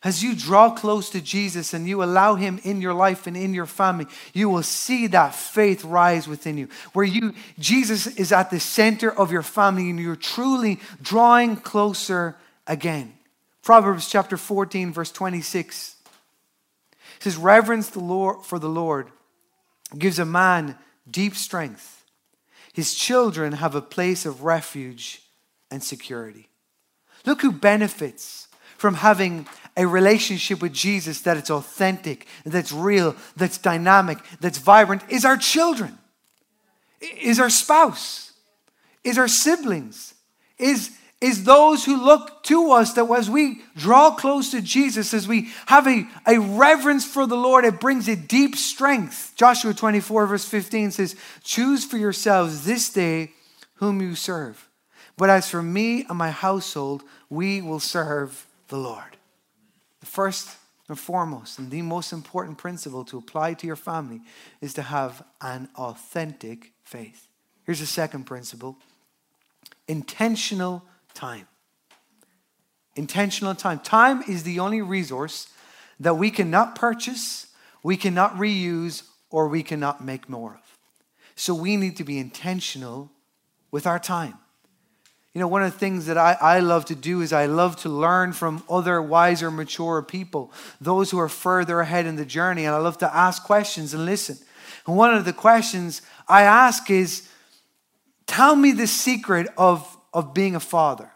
As 0.05 0.23
you 0.23 0.35
draw 0.35 0.71
close 0.71 1.11
to 1.11 1.21
Jesus 1.21 1.73
and 1.73 1.87
you 1.87 2.03
allow 2.03 2.35
him 2.35 2.59
in 2.65 2.81
your 2.81 2.95
life 2.95 3.29
and 3.29 3.37
in 3.37 3.55
your 3.55 3.67
family, 3.67 4.07
you 4.33 4.49
will 4.49 4.65
see 4.65 5.07
that 5.09 5.35
faith 5.35 5.85
rise 5.85 6.27
within 6.27 6.59
you. 6.59 6.69
Where 6.93 7.05
you 7.05 7.35
Jesus 7.59 8.09
is 8.09 8.33
at 8.33 8.51
the 8.51 8.59
center 8.59 9.13
of 9.13 9.31
your 9.31 9.43
family 9.43 9.91
and 9.91 10.01
you're 10.01 10.17
truly 10.17 10.81
drawing 11.01 11.57
closer 11.57 12.37
again. 12.67 13.15
Proverbs 13.63 14.09
chapter 14.09 14.37
14 14.37 14.93
verse 14.93 15.13
26 15.13 15.95
says 17.21 17.37
reverence 17.37 17.91
the 17.91 18.01
Lord 18.01 18.45
for 18.45 18.59
the 18.59 18.69
Lord 18.69 19.07
gives 19.97 20.19
a 20.19 20.25
man 20.25 20.77
deep 21.09 21.37
strength. 21.37 22.05
His 22.73 22.95
children 22.95 23.53
have 23.53 23.77
a 23.77 23.83
place 23.83 24.27
of 24.27 24.43
refuge 24.43 25.23
and 25.71 25.83
security. 25.83 26.49
Look 27.25 27.43
who 27.43 27.53
benefits 27.53 28.49
from 28.79 28.95
having 28.95 29.47
a 29.77 29.87
relationship 29.87 30.61
with 30.61 30.73
Jesus 30.73 31.23
that 31.23 31.37
it's 31.37 31.51
authentic, 31.51 32.27
that's 32.45 32.73
real, 32.73 33.17
that's 33.37 33.59
dynamic, 33.59 34.19
that's 34.41 34.59
vibrant 34.59 35.03
is 35.09 35.25
our 35.25 35.37
children, 35.37 35.99
is 37.01 37.41
our 37.41 37.51
spouse, 37.51 38.33
is 39.03 39.19
our 39.19 39.29
siblings, 39.29 40.15
is, 40.59 40.91
is 41.21 41.45
those 41.45 41.85
who 41.85 42.05
look 42.05 42.43
to 42.45 42.73
us 42.73 42.93
that 42.95 43.11
as 43.11 43.31
we 43.31 43.63
draw 43.77 44.11
close 44.11 44.51
to 44.51 44.61
Jesus, 44.61 45.15
as 45.15 45.27
we 45.27 45.51
have 45.67 45.87
a, 45.87 46.07
a 46.27 46.39
reverence 46.39 47.07
for 47.07 47.27
the 47.27 47.37
Lord, 47.37 47.65
it 47.65 47.81
brings 47.81 48.09
a 48.09 48.17
deep 48.17 48.57
strength. 48.57 49.33
Joshua 49.37 49.73
24, 49.73 50.27
verse 50.27 50.45
15 50.45 50.91
says, 50.91 51.17
Choose 51.43 51.85
for 51.85 51.97
yourselves 51.97 52.67
this 52.67 52.91
day 52.93 53.33
whom 53.77 54.03
you 54.03 54.15
serve. 54.15 54.69
But 55.17 55.31
as 55.31 55.49
for 55.49 55.63
me 55.63 56.05
and 56.09 56.19
my 56.19 56.31
household, 56.31 57.03
we 57.31 57.63
will 57.63 57.81
serve 57.81 58.47
the 58.69 58.77
Lord. 58.77 59.17
The 60.03 60.07
first 60.07 60.57
and 60.89 60.99
foremost, 60.99 61.61
and 61.61 61.71
the 61.71 61.81
most 61.81 62.13
important 62.13 62.59
principle 62.59 63.05
to 63.05 63.17
apply 63.17 63.55
to 63.55 63.69
your 63.69 63.77
family 63.77 64.21
is 64.61 64.75
to 64.75 64.83
have 64.83 65.25
an 65.41 65.69
authentic 65.77 66.73
faith. 66.83 67.29
Here's 67.65 67.79
the 67.79 67.87
second 67.87 68.25
principle 68.25 68.77
intentional 69.87 70.85
time. 71.15 71.47
Intentional 72.97 73.55
time. 73.55 73.79
Time 73.79 74.25
is 74.29 74.43
the 74.43 74.59
only 74.59 74.83
resource 74.83 75.49
that 76.01 76.15
we 76.15 76.33
cannot 76.33 76.75
purchase, 76.75 77.47
we 77.85 77.97
cannot 77.97 78.35
reuse, 78.35 79.05
or 79.31 79.47
we 79.47 79.63
cannot 79.63 80.05
make 80.05 80.29
more 80.29 80.55
of. 80.55 80.79
So 81.37 81.55
we 81.55 81.77
need 81.77 81.97
to 81.99 82.05
be 82.05 82.19
intentional 82.19 83.13
with 83.71 83.87
our 83.87 84.01
time. 84.01 84.35
You 85.35 85.41
know, 85.41 85.49
one 85.49 85.63
of 85.63 85.73
the 85.73 85.79
things 85.79 86.07
that 86.07 86.19
I, 86.19 86.37
I 86.41 86.61
love 86.61 86.85
to 86.87 86.95
do 86.95 87.23
is 87.23 87.33
I 87.33 87.47
love 87.47 87.77
to 87.77 87.89
learn 87.89 88.35
from 88.35 88.63
other 88.69 89.01
wiser, 89.01 89.51
mature 89.51 90.03
people, 90.03 90.53
those 90.81 91.11
who 91.11 91.19
are 91.19 91.29
further 91.29 91.81
ahead 91.81 92.05
in 92.05 92.17
the 92.17 92.27
journey. 92.27 92.67
And 92.67 92.75
I 92.75 92.79
love 92.79 92.99
to 92.99 93.15
ask 93.15 93.43
questions 93.43 93.95
and 93.95 94.05
listen. 94.05 94.37
And 94.87 94.97
one 94.97 95.15
of 95.15 95.25
the 95.25 95.33
questions 95.33 96.03
I 96.29 96.43
ask 96.43 96.91
is 96.91 97.29
tell 98.27 98.55
me 98.55 98.73
the 98.73 98.87
secret 98.87 99.49
of, 99.57 99.97
of 100.13 100.35
being 100.35 100.55
a 100.55 100.61
father. 100.61 101.11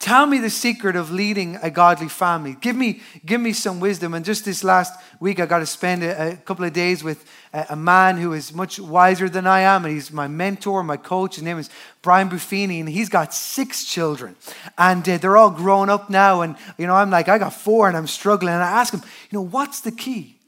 Tell 0.00 0.26
me 0.26 0.38
the 0.38 0.50
secret 0.50 0.96
of 0.96 1.10
leading 1.10 1.56
a 1.62 1.70
godly 1.70 2.08
family. 2.08 2.56
Give 2.60 2.76
me, 2.76 3.00
give 3.24 3.40
me 3.40 3.54
some 3.54 3.80
wisdom. 3.80 4.12
And 4.12 4.24
just 4.24 4.44
this 4.44 4.62
last 4.62 4.92
week, 5.18 5.40
I 5.40 5.46
got 5.46 5.60
to 5.60 5.66
spend 5.66 6.02
a, 6.02 6.32
a 6.32 6.36
couple 6.36 6.64
of 6.64 6.74
days 6.74 7.02
with 7.02 7.24
a, 7.54 7.66
a, 7.70 7.76
man 7.76 8.18
who 8.18 8.34
is 8.34 8.52
much 8.52 8.78
wiser 8.78 9.30
than 9.30 9.46
I 9.46 9.60
am. 9.60 9.84
And 9.86 9.94
he's 9.94 10.12
my 10.12 10.28
mentor, 10.28 10.82
my 10.82 10.98
coach. 10.98 11.36
His 11.36 11.44
name 11.44 11.58
is 11.58 11.70
Brian 12.02 12.28
Buffini. 12.28 12.80
And 12.80 12.88
he's 12.88 13.08
got 13.08 13.32
six 13.32 13.84
children. 13.84 14.36
And 14.76 15.08
uh, 15.08 15.16
they're 15.16 15.38
all 15.38 15.50
grown 15.50 15.88
up 15.88 16.10
now. 16.10 16.42
And, 16.42 16.56
you 16.76 16.86
know, 16.86 16.94
I'm 16.94 17.10
like, 17.10 17.30
I 17.30 17.38
got 17.38 17.54
four 17.54 17.88
and 17.88 17.96
I'm 17.96 18.06
struggling. 18.06 18.52
And 18.52 18.62
I 18.62 18.72
ask 18.72 18.92
him, 18.92 19.00
you 19.30 19.38
know, 19.38 19.46
what's 19.46 19.80
the 19.80 19.92
key? 19.92 20.38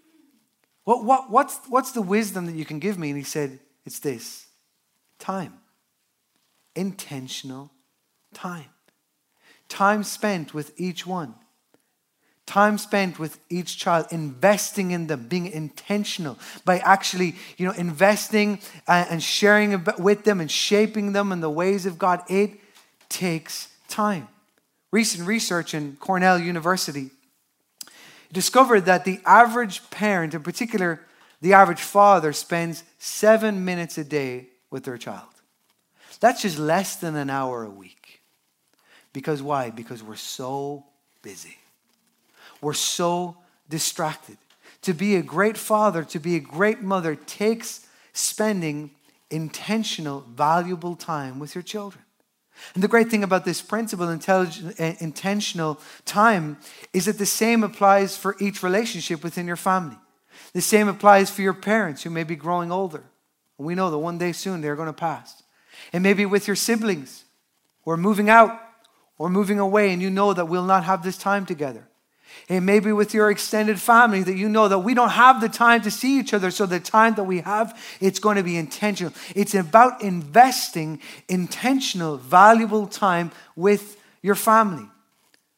What, 0.84 1.04
what, 1.04 1.30
what's, 1.30 1.58
what's 1.68 1.92
the 1.92 2.02
wisdom 2.02 2.44
that 2.46 2.54
you 2.54 2.66
can 2.66 2.78
give 2.78 2.98
me? 2.98 3.08
And 3.08 3.16
he 3.16 3.24
said, 3.24 3.58
it's 3.86 4.00
this 4.00 4.46
time, 5.18 5.54
intentional 6.74 7.70
time. 8.34 8.66
Time 9.68 10.02
spent 10.02 10.54
with 10.54 10.72
each 10.80 11.06
one. 11.06 11.34
Time 12.46 12.78
spent 12.78 13.18
with 13.18 13.40
each 13.50 13.76
child, 13.76 14.06
investing 14.12 14.92
in 14.92 15.08
them, 15.08 15.26
being 15.26 15.46
intentional 15.46 16.38
by 16.64 16.78
actually, 16.78 17.34
you 17.56 17.66
know, 17.66 17.72
investing 17.72 18.60
and 18.86 19.20
sharing 19.20 19.84
with 19.98 20.22
them 20.22 20.40
and 20.40 20.48
shaping 20.48 21.12
them 21.12 21.32
in 21.32 21.40
the 21.40 21.50
ways 21.50 21.86
of 21.86 21.98
God. 21.98 22.22
It 22.28 22.52
takes 23.08 23.68
time. 23.88 24.28
Recent 24.92 25.26
research 25.26 25.74
in 25.74 25.96
Cornell 25.98 26.38
University 26.38 27.10
discovered 28.32 28.82
that 28.82 29.04
the 29.04 29.20
average 29.26 29.90
parent, 29.90 30.32
in 30.32 30.42
particular 30.42 31.00
the 31.40 31.52
average 31.52 31.82
father, 31.82 32.32
spends 32.32 32.84
seven 32.98 33.64
minutes 33.64 33.98
a 33.98 34.04
day 34.04 34.46
with 34.70 34.84
their 34.84 34.98
child. 34.98 35.28
That's 36.20 36.42
just 36.42 36.58
less 36.58 36.96
than 36.96 37.16
an 37.16 37.28
hour 37.28 37.64
a 37.64 37.70
week. 37.70 38.05
Because 39.16 39.40
why? 39.40 39.70
Because 39.70 40.02
we're 40.02 40.14
so 40.14 40.84
busy. 41.22 41.56
We're 42.60 42.74
so 42.74 43.38
distracted. 43.66 44.36
To 44.82 44.92
be 44.92 45.16
a 45.16 45.22
great 45.22 45.56
father, 45.56 46.04
to 46.04 46.18
be 46.18 46.36
a 46.36 46.38
great 46.38 46.82
mother 46.82 47.14
takes 47.14 47.86
spending 48.12 48.90
intentional, 49.30 50.20
valuable 50.20 50.96
time 50.96 51.38
with 51.38 51.54
your 51.54 51.62
children. 51.62 52.04
And 52.74 52.82
the 52.82 52.88
great 52.88 53.08
thing 53.08 53.24
about 53.24 53.46
this 53.46 53.62
principle, 53.62 54.06
eh, 54.06 54.94
intentional 55.00 55.80
time, 56.04 56.58
is 56.92 57.06
that 57.06 57.16
the 57.16 57.24
same 57.24 57.64
applies 57.64 58.18
for 58.18 58.36
each 58.38 58.62
relationship 58.62 59.24
within 59.24 59.46
your 59.46 59.56
family. 59.56 59.96
The 60.52 60.60
same 60.60 60.88
applies 60.88 61.30
for 61.30 61.40
your 61.40 61.54
parents 61.54 62.02
who 62.02 62.10
may 62.10 62.24
be 62.24 62.36
growing 62.36 62.70
older. 62.70 63.04
And 63.56 63.66
we 63.66 63.74
know 63.74 63.90
that 63.90 63.96
one 63.96 64.18
day 64.18 64.32
soon 64.32 64.60
they're 64.60 64.76
going 64.76 64.88
to 64.88 64.92
pass. 64.92 65.42
And 65.94 66.02
maybe 66.02 66.26
with 66.26 66.46
your 66.46 66.56
siblings 66.56 67.24
who 67.82 67.92
are 67.92 67.96
moving 67.96 68.28
out 68.28 68.60
or 69.18 69.28
moving 69.28 69.58
away, 69.58 69.92
and 69.92 70.02
you 70.02 70.10
know 70.10 70.32
that 70.32 70.46
we'll 70.46 70.64
not 70.64 70.84
have 70.84 71.02
this 71.02 71.16
time 71.16 71.46
together. 71.46 71.88
And 72.48 72.66
maybe 72.66 72.92
with 72.92 73.14
your 73.14 73.30
extended 73.30 73.80
family 73.80 74.22
that 74.22 74.36
you 74.36 74.48
know 74.48 74.68
that 74.68 74.80
we 74.80 74.94
don't 74.94 75.10
have 75.10 75.40
the 75.40 75.48
time 75.48 75.82
to 75.82 75.90
see 75.90 76.18
each 76.18 76.34
other. 76.34 76.50
So 76.50 76.66
the 76.66 76.78
time 76.78 77.14
that 77.14 77.24
we 77.24 77.40
have, 77.40 77.78
it's 78.00 78.18
going 78.18 78.36
to 78.36 78.42
be 78.42 78.56
intentional. 78.56 79.12
It's 79.34 79.54
about 79.54 80.02
investing 80.02 81.00
intentional, 81.28 82.18
valuable 82.18 82.86
time 82.86 83.32
with 83.56 84.00
your 84.22 84.34
family. 84.34 84.86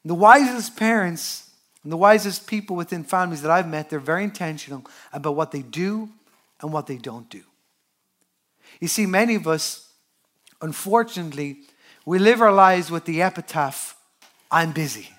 The 0.05 0.15
wisest 0.15 0.77
parents 0.77 1.51
and 1.83 1.93
the 1.93 1.97
wisest 1.97 2.47
people 2.47 2.77
within 2.77 3.05
families 3.05 3.43
that 3.43 3.51
I've 3.51 3.69
met, 3.69 3.91
they're 3.91 3.99
very 3.99 4.25
intentional 4.25 4.85
about 5.13 5.37
what 5.37 5.51
they 5.53 5.63
do 5.63 6.09
and 6.61 6.73
what 6.73 6.87
they 6.87 6.97
don't 6.97 7.29
do. 7.29 7.43
You 8.81 8.89
see, 8.89 9.07
many 9.07 9.35
of 9.35 9.47
us, 9.47 9.91
unfortunately, 10.63 11.59
we 12.09 12.19
live 12.19 12.41
our 12.41 12.51
lives 12.51 12.91
with 12.91 13.05
the 13.05 13.21
epitaph, 13.21 13.95
I'm 14.51 14.73
busy. 14.73 15.11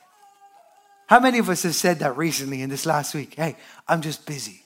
How 1.05 1.19
many 1.19 1.37
of 1.37 1.47
us 1.47 1.61
have 1.61 1.75
said 1.75 1.99
that 1.99 2.17
recently 2.17 2.63
in 2.63 2.71
this 2.71 2.83
last 2.83 3.13
week? 3.13 3.35
Hey, 3.35 3.57
I'm 3.87 4.01
just 4.01 4.25
busy. 4.25 4.63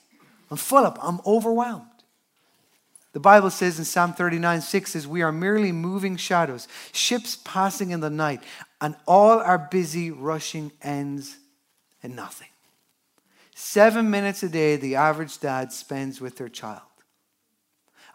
I'm 0.50 0.56
full 0.56 0.86
up. 0.86 0.98
I'm 1.02 1.20
overwhelmed. 1.26 1.84
The 3.12 3.20
Bible 3.20 3.50
says 3.50 3.78
in 3.78 3.84
Psalm 3.84 4.14
39 4.14 4.62
6 4.62 4.92
says, 4.92 5.06
We 5.06 5.20
are 5.20 5.32
merely 5.32 5.70
moving 5.70 6.16
shadows, 6.16 6.66
ships 6.92 7.36
passing 7.44 7.90
in 7.90 8.00
the 8.00 8.08
night, 8.08 8.42
and 8.80 8.96
all 9.06 9.38
our 9.40 9.58
busy 9.58 10.10
rushing 10.10 10.72
ends 10.80 11.36
in 12.02 12.14
nothing. 12.16 12.48
Seven 13.54 14.08
minutes 14.08 14.42
a 14.42 14.48
day, 14.48 14.76
the 14.76 14.96
average 14.96 15.40
dad 15.40 15.74
spends 15.74 16.22
with 16.22 16.38
their 16.38 16.48
child. 16.48 16.80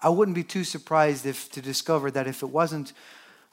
I 0.02 0.10
wouldn't 0.10 0.34
be 0.34 0.44
too 0.44 0.64
surprised 0.64 1.28
if 1.28 1.52
to 1.52 1.62
discover 1.62 2.10
that 2.10 2.26
if 2.26 2.42
it 2.42 2.50
wasn't 2.50 2.94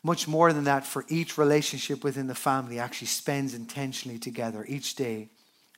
much 0.06 0.28
more 0.28 0.52
than 0.52 0.64
that 0.64 0.86
for 0.86 1.04
each 1.08 1.36
relationship 1.36 2.04
within 2.04 2.28
the 2.28 2.34
family 2.34 2.78
actually 2.78 3.08
spends 3.08 3.54
intentionally 3.54 4.20
together 4.20 4.64
each 4.68 4.94
day 4.94 5.28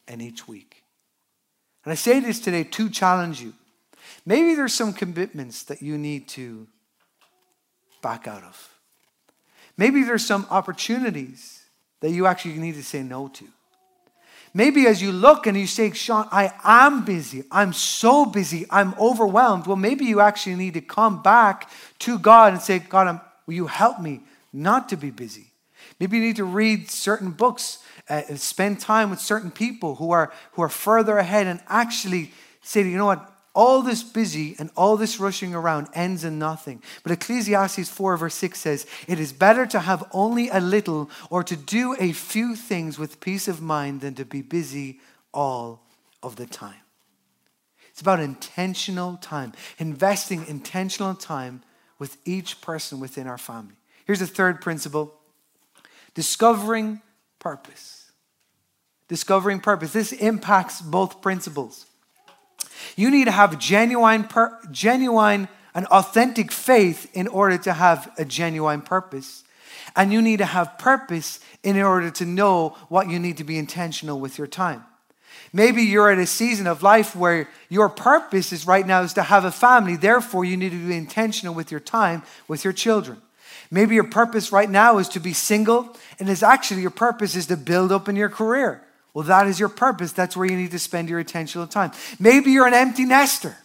and 0.07 0.21
each 0.21 0.47
week. 0.47 0.85
And 1.85 1.93
I 1.93 1.95
say 1.95 2.21
this 2.21 2.39
today 2.39 2.63
to 2.63 2.91
challenge 2.91 3.41
you. 3.41 3.55
Maybe 4.27 4.55
there's 4.55 4.75
some 4.75 4.93
commitments 4.93 5.63
that 5.65 5.81
you 5.81 5.97
need 5.97 6.29
to 6.29 6.67
back 8.03 8.29
out 8.29 8.45
of. 8.45 8.69
Maybe 9.79 10.03
there's 10.03 10.27
some 10.27 10.47
opportunities 10.51 11.63
that 12.01 12.11
you 12.11 12.27
actually 12.27 12.59
need 12.59 12.75
to 12.75 12.85
say 12.85 13.03
no 13.03 13.29
to. 13.29 13.47
Maybe 14.53 14.87
as 14.87 15.01
you 15.01 15.11
look 15.11 15.47
and 15.47 15.57
you 15.57 15.67
say, 15.67 15.93
Sean, 15.93 16.29
I 16.31 16.53
am 16.65 17.05
busy. 17.05 17.45
I'm 17.51 17.73
so 17.73 18.27
busy. 18.27 18.67
I'm 18.71 18.95
overwhelmed. 18.99 19.67
Well, 19.67 19.77
maybe 19.77 20.05
you 20.05 20.21
actually 20.21 20.57
need 20.57 20.75
to 20.75 20.83
come 20.83 21.23
back 21.23 21.71
to 22.01 22.19
God 22.19 22.53
and 22.53 22.61
say, 22.61 22.79
God, 22.79 23.07
I'm, 23.07 23.21
will 23.49 23.55
you 23.55 23.67
help 23.67 23.99
me 23.99 24.21
not 24.53 24.91
to 24.91 24.97
be 24.97 25.11
busy? 25.11 25.47
Maybe 25.99 26.19
you 26.19 26.23
need 26.23 26.37
to 26.37 26.45
read 26.45 26.91
certain 26.91 27.31
books, 27.31 27.79
uh, 28.11 28.23
spend 28.37 28.79
time 28.79 29.09
with 29.09 29.21
certain 29.21 29.51
people 29.51 29.95
who 29.95 30.11
are, 30.11 30.31
who 30.53 30.63
are 30.63 30.69
further 30.69 31.17
ahead 31.17 31.47
and 31.47 31.61
actually 31.67 32.33
say, 32.61 32.83
you 32.83 32.99
know 32.99 33.07
what, 33.07 33.33
all 33.55 33.81
this 33.81 34.03
busy 34.03 34.55
and 34.59 34.69
all 34.77 34.99
this 34.99 35.19
rushing 35.19 35.55
around 35.55 35.89
ends 35.95 36.25
in 36.25 36.39
nothing. 36.39 36.83
But 37.03 37.13
Ecclesiastes 37.13 37.89
4, 37.89 38.19
verse 38.19 38.35
6 38.35 38.61
says, 38.61 38.87
It 39.07 39.19
is 39.19 39.33
better 39.33 39.65
to 39.67 39.81
have 39.81 40.05
only 40.13 40.51
a 40.51 40.61
little 40.61 41.11
or 41.31 41.43
to 41.45 41.57
do 41.57 41.97
a 41.99 42.13
few 42.13 42.55
things 42.55 42.99
with 42.99 43.19
peace 43.19 43.49
of 43.49 43.63
mind 43.63 44.03
than 44.03 44.15
to 44.17 44.27
be 44.27 44.43
busy 44.43 45.01
all 45.33 45.87
of 46.23 46.37
the 46.37 46.47
time. 46.47 46.83
It's 47.93 48.03
about 48.03 48.21
intentional 48.21 49.17
time, 49.17 49.55
investing 49.79 50.47
intentional 50.47 51.15
time 51.15 51.63
with 51.99 52.17
each 52.25 52.61
person 52.61 53.01
within 53.01 53.27
our 53.27 53.39
family. 53.39 53.75
Here's 54.05 54.21
the 54.21 54.27
third 54.27 54.61
principle 54.61 55.15
discovering 56.15 57.01
purpose. 57.39 58.11
Discovering 59.09 59.61
purpose. 59.61 59.93
This 59.93 60.13
impacts 60.13 60.81
both 60.81 61.23
principles. 61.23 61.87
You 62.97 63.11
need 63.11 63.25
to 63.25 63.31
have 63.31 63.59
genuine, 63.59 64.25
per, 64.25 64.59
genuine 64.71 65.49
and 65.75 65.87
authentic 65.87 66.51
faith 66.51 67.11
in 67.15 67.29
order 67.29 67.59
to 67.59 67.73
have 67.73 68.13
a 68.19 68.25
genuine 68.25 68.83
purpose. 68.83 69.45
And 69.97 70.13
you 70.13 70.21
need 70.21 70.39
to 70.39 70.45
have 70.45 70.79
purpose 70.79 71.41
in 71.63 71.81
order 71.81 72.11
to 72.11 72.25
know 72.25 72.77
what 72.89 73.09
you 73.09 73.19
need 73.19 73.37
to 73.39 73.45
be 73.45 73.59
intentional 73.59 74.21
with 74.21 74.39
your 74.39 74.47
time. 74.47 74.85
Maybe 75.53 75.83
you're 75.83 76.11
at 76.11 76.19
a 76.19 76.27
season 76.27 76.67
of 76.67 76.83
life 76.83 77.17
where 77.17 77.49
your 77.69 77.89
purpose 77.89 78.53
is 78.53 78.67
right 78.67 78.87
now 78.87 79.03
is 79.03 79.15
to 79.15 79.23
have 79.23 79.45
a 79.45 79.51
family. 79.51 79.97
Therefore, 79.97 80.45
you 80.45 80.57
need 80.57 80.73
to 80.73 80.89
be 80.89 80.97
intentional 80.97 81.55
with 81.55 81.71
your 81.71 81.81
time 81.81 82.23
with 82.49 82.65
your 82.65 82.73
children. 82.73 83.23
Maybe 83.71 83.95
your 83.95 84.05
purpose 84.05 84.53
right 84.53 84.69
now 84.69 84.99
is 84.99 85.09
to 85.11 85.21
be 85.21 85.33
single, 85.33 85.95
and 86.19 86.29
is 86.29 86.43
actually 86.43 86.83
your 86.83 86.91
purpose 86.91 87.35
is 87.37 87.47
to 87.47 87.57
build 87.57 87.93
up 87.93 88.09
in 88.09 88.17
your 88.17 88.29
career. 88.29 88.83
Well, 89.15 89.25
that 89.25 89.47
is 89.47 89.59
your 89.59 89.69
purpose. 89.69 90.13
That's 90.13 90.37
where 90.37 90.47
you 90.47 90.57
need 90.57 90.71
to 90.71 90.79
spend 90.79 91.09
your 91.09 91.19
intentional 91.19 91.67
time. 91.67 91.93
Maybe 92.19 92.53
you're 92.53 92.67
an 92.67 92.75
empty 92.75 93.05
nester 93.05 93.57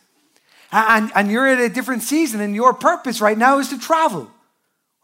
and, 0.71 1.11
and 1.15 1.29
you're 1.29 1.47
at 1.47 1.59
a 1.59 1.69
different 1.69 2.01
season, 2.01 2.41
and 2.41 2.55
your 2.55 2.73
purpose 2.73 3.21
right 3.21 3.37
now 3.37 3.59
is 3.59 3.69
to 3.69 3.79
travel 3.79 4.31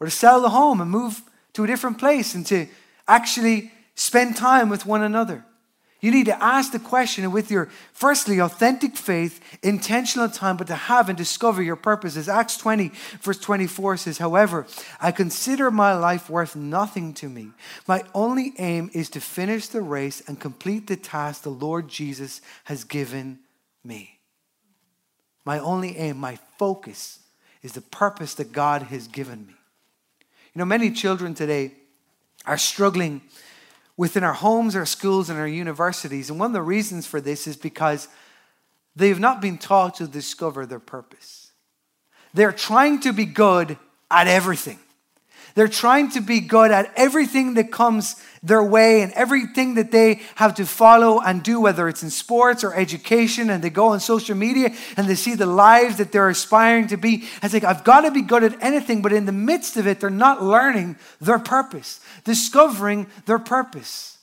or 0.00 0.06
to 0.06 0.10
sell 0.10 0.40
the 0.40 0.50
home 0.50 0.80
and 0.80 0.90
move 0.90 1.22
to 1.52 1.64
a 1.64 1.66
different 1.66 1.98
place 1.98 2.34
and 2.34 2.44
to 2.46 2.66
actually 3.06 3.70
spend 3.94 4.36
time 4.36 4.68
with 4.68 4.84
one 4.84 5.02
another. 5.02 5.44
You 6.00 6.10
need 6.10 6.26
to 6.26 6.42
ask 6.42 6.72
the 6.72 6.78
question 6.78 7.30
with 7.30 7.50
your, 7.50 7.68
firstly, 7.92 8.40
authentic 8.40 8.96
faith, 8.96 9.40
intentional 9.62 10.30
time, 10.30 10.56
but 10.56 10.66
to 10.68 10.74
have 10.74 11.10
and 11.10 11.18
discover 11.18 11.62
your 11.62 11.76
purposes. 11.76 12.28
Acts 12.28 12.56
20, 12.56 12.90
verse 13.20 13.38
24 13.38 13.98
says, 13.98 14.18
However, 14.18 14.66
I 15.00 15.12
consider 15.12 15.70
my 15.70 15.92
life 15.94 16.30
worth 16.30 16.56
nothing 16.56 17.12
to 17.14 17.28
me. 17.28 17.50
My 17.86 18.02
only 18.14 18.54
aim 18.58 18.90
is 18.94 19.10
to 19.10 19.20
finish 19.20 19.68
the 19.68 19.82
race 19.82 20.22
and 20.26 20.40
complete 20.40 20.86
the 20.86 20.96
task 20.96 21.42
the 21.42 21.50
Lord 21.50 21.88
Jesus 21.88 22.40
has 22.64 22.84
given 22.84 23.40
me. 23.84 24.20
My 25.44 25.58
only 25.58 25.98
aim, 25.98 26.16
my 26.16 26.38
focus, 26.58 27.18
is 27.62 27.72
the 27.72 27.82
purpose 27.82 28.34
that 28.34 28.52
God 28.52 28.84
has 28.84 29.06
given 29.06 29.46
me. 29.46 29.54
You 30.54 30.60
know, 30.60 30.64
many 30.64 30.90
children 30.90 31.34
today 31.34 31.72
are 32.46 32.58
struggling 32.58 33.20
within 34.00 34.24
our 34.24 34.32
homes, 34.32 34.74
our 34.74 34.86
schools, 34.86 35.28
and 35.28 35.38
our 35.38 35.46
universities. 35.46 36.30
And 36.30 36.40
one 36.40 36.46
of 36.46 36.52
the 36.54 36.62
reasons 36.62 37.06
for 37.06 37.20
this 37.20 37.46
is 37.46 37.54
because 37.54 38.08
they've 38.96 39.20
not 39.20 39.42
been 39.42 39.58
taught 39.58 39.96
to 39.96 40.06
discover 40.06 40.64
their 40.64 40.78
purpose. 40.78 41.52
They're 42.32 42.50
trying 42.50 43.00
to 43.00 43.12
be 43.12 43.26
good 43.26 43.76
at 44.10 44.26
everything. 44.26 44.78
They're 45.54 45.68
trying 45.68 46.10
to 46.12 46.20
be 46.20 46.40
good 46.40 46.70
at 46.70 46.92
everything 46.96 47.54
that 47.54 47.72
comes 47.72 48.16
their 48.42 48.62
way 48.62 49.02
and 49.02 49.12
everything 49.12 49.74
that 49.74 49.90
they 49.90 50.20
have 50.36 50.54
to 50.54 50.66
follow 50.66 51.20
and 51.20 51.42
do, 51.42 51.60
whether 51.60 51.88
it's 51.88 52.02
in 52.02 52.10
sports 52.10 52.64
or 52.64 52.74
education, 52.74 53.50
and 53.50 53.62
they 53.62 53.70
go 53.70 53.88
on 53.88 54.00
social 54.00 54.36
media 54.36 54.74
and 54.96 55.08
they 55.08 55.14
see 55.14 55.34
the 55.34 55.46
lives 55.46 55.96
that 55.96 56.12
they're 56.12 56.28
aspiring 56.28 56.86
to 56.88 56.96
be. 56.96 57.24
It's 57.42 57.52
like, 57.52 57.64
I've 57.64 57.84
got 57.84 58.02
to 58.02 58.10
be 58.10 58.22
good 58.22 58.44
at 58.44 58.62
anything, 58.62 59.02
but 59.02 59.12
in 59.12 59.26
the 59.26 59.32
midst 59.32 59.76
of 59.76 59.86
it, 59.86 60.00
they're 60.00 60.10
not 60.10 60.42
learning 60.42 60.96
their 61.20 61.38
purpose, 61.38 62.00
discovering 62.24 63.06
their 63.26 63.38
purpose. 63.38 64.18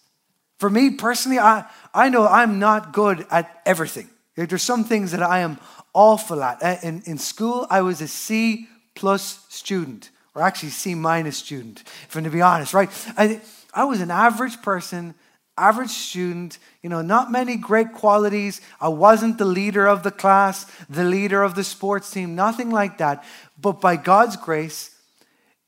For 0.57 0.69
me 0.69 0.91
personally, 0.91 1.39
I, 1.39 1.65
I 1.93 2.09
know 2.09 2.27
I'm 2.27 2.57
not 2.57 2.93
good 2.93 3.25
at 3.29 3.61
everything. 3.65 4.09
There's 4.35 4.63
some 4.63 4.83
things 4.83 5.11
that 5.11 5.21
I 5.21 5.39
am 5.39 5.59
awful 5.93 6.43
at. 6.43 6.63
Uh, 6.63 6.77
in, 6.81 7.01
in 7.05 7.17
school, 7.17 7.67
I 7.69 7.81
was 7.81 8.01
a 8.01 8.07
C 8.07 8.67
plus 8.95 9.45
student 9.49 10.09
or 10.37 10.43
actually 10.43 10.69
C 10.69 10.93
minus 10.93 11.37
student, 11.37 11.81
if 12.07 12.15
I'm 12.15 12.23
to 12.23 12.29
be 12.29 12.43
honest, 12.43 12.71
right? 12.71 12.89
I, 13.17 13.41
I 13.73 13.85
was 13.85 14.01
an 14.01 14.11
average 14.11 14.61
person, 14.61 15.15
average 15.57 15.89
student, 15.89 16.59
you 16.83 16.89
know, 16.89 17.01
not 17.01 17.31
many 17.31 17.57
great 17.57 17.91
qualities. 17.93 18.61
I 18.79 18.89
wasn't 18.89 19.39
the 19.39 19.45
leader 19.45 19.87
of 19.87 20.03
the 20.03 20.11
class, 20.11 20.67
the 20.87 21.03
leader 21.03 21.41
of 21.41 21.55
the 21.55 21.63
sports 21.63 22.11
team, 22.11 22.35
nothing 22.35 22.69
like 22.69 22.99
that. 22.99 23.25
But 23.59 23.81
by 23.81 23.95
God's 23.95 24.37
grace, 24.37 24.95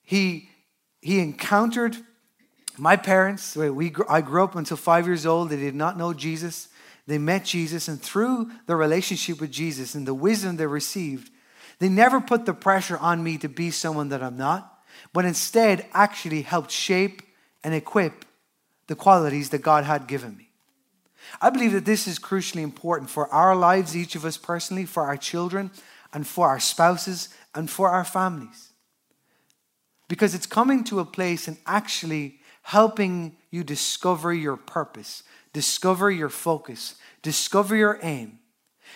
He, 0.03 0.49
he 1.01 1.19
encountered 1.19 1.97
my 2.77 2.95
parents. 2.95 3.55
We, 3.55 3.91
I 4.07 4.21
grew 4.21 4.43
up 4.43 4.55
until 4.55 4.77
five 4.77 5.07
years 5.07 5.25
old. 5.25 5.49
They 5.49 5.57
did 5.57 5.73
not 5.73 5.97
know 5.97 6.13
Jesus. 6.13 6.67
They 7.07 7.17
met 7.17 7.43
Jesus, 7.43 7.87
and 7.87 7.99
through 7.99 8.51
the 8.67 8.75
relationship 8.75 9.41
with 9.41 9.49
Jesus 9.51 9.95
and 9.95 10.05
the 10.05 10.13
wisdom 10.13 10.57
they 10.57 10.67
received, 10.67 11.31
they 11.79 11.89
never 11.89 12.21
put 12.21 12.45
the 12.45 12.53
pressure 12.53 12.97
on 12.97 13.23
me 13.23 13.37
to 13.37 13.49
be 13.49 13.71
someone 13.71 14.09
that 14.09 14.21
I'm 14.21 14.37
not, 14.37 14.83
but 15.13 15.25
instead 15.25 15.85
actually 15.93 16.41
helped 16.41 16.71
shape 16.71 17.21
and 17.63 17.73
equip 17.73 18.25
the 18.87 18.95
qualities 18.95 19.49
that 19.49 19.61
God 19.61 19.85
had 19.85 20.07
given 20.07 20.35
me. 20.37 20.49
I 21.41 21.49
believe 21.49 21.73
that 21.73 21.85
this 21.85 22.07
is 22.07 22.19
crucially 22.19 22.61
important 22.61 23.09
for 23.09 23.27
our 23.29 23.55
lives, 23.55 23.95
each 23.95 24.15
of 24.15 24.25
us 24.25 24.37
personally, 24.37 24.85
for 24.85 25.03
our 25.03 25.17
children, 25.17 25.71
and 26.13 26.25
for 26.25 26.47
our 26.47 26.59
spouses, 26.59 27.29
and 27.53 27.69
for 27.69 27.89
our 27.89 28.03
families. 28.03 28.69
Because 30.07 30.33
it's 30.33 30.47
coming 30.47 30.83
to 30.85 30.99
a 30.99 31.05
place 31.05 31.47
and 31.47 31.57
actually 31.65 32.39
helping 32.63 33.35
you 33.51 33.63
discover 33.63 34.33
your 34.33 34.57
purpose, 34.57 35.23
discover 35.53 36.09
your 36.09 36.29
focus, 36.29 36.95
discover 37.21 37.75
your 37.75 37.99
aim, 38.01 38.38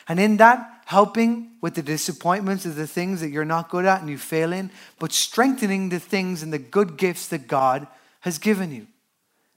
And 0.07 0.19
in 0.19 0.37
that, 0.37 0.81
helping 0.85 1.51
with 1.61 1.75
the 1.75 1.81
disappointments 1.81 2.65
of 2.65 2.75
the 2.75 2.87
things 2.87 3.21
that 3.21 3.29
you're 3.29 3.45
not 3.45 3.69
good 3.69 3.85
at 3.85 4.01
and 4.01 4.09
you 4.09 4.17
fail 4.17 4.51
in, 4.51 4.69
but 4.99 5.11
strengthening 5.11 5.89
the 5.89 5.99
things 5.99 6.43
and 6.43 6.51
the 6.51 6.59
good 6.59 6.97
gifts 6.97 7.27
that 7.27 7.47
God 7.47 7.87
has 8.21 8.37
given 8.37 8.71
you. 8.71 8.87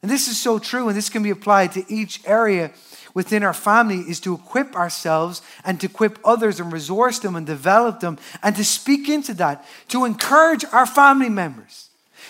And 0.02 0.10
this 0.10 0.28
is 0.28 0.40
so 0.40 0.58
true, 0.58 0.88
and 0.88 0.96
this 0.96 1.08
can 1.08 1.22
be 1.22 1.30
applied 1.30 1.72
to 1.72 1.84
each 1.92 2.20
area 2.26 2.70
within 3.14 3.42
our 3.42 3.54
family 3.54 4.00
is 4.00 4.20
to 4.20 4.34
equip 4.34 4.76
ourselves 4.76 5.40
and 5.64 5.80
to 5.80 5.86
equip 5.86 6.18
others 6.24 6.60
and 6.60 6.72
resource 6.72 7.18
them 7.18 7.34
and 7.34 7.46
develop 7.46 8.00
them 8.00 8.18
and 8.42 8.54
to 8.56 8.64
speak 8.64 9.08
into 9.08 9.32
that, 9.34 9.66
to 9.88 10.04
encourage 10.04 10.64
our 10.66 10.86
family 10.86 11.30
members, 11.30 11.88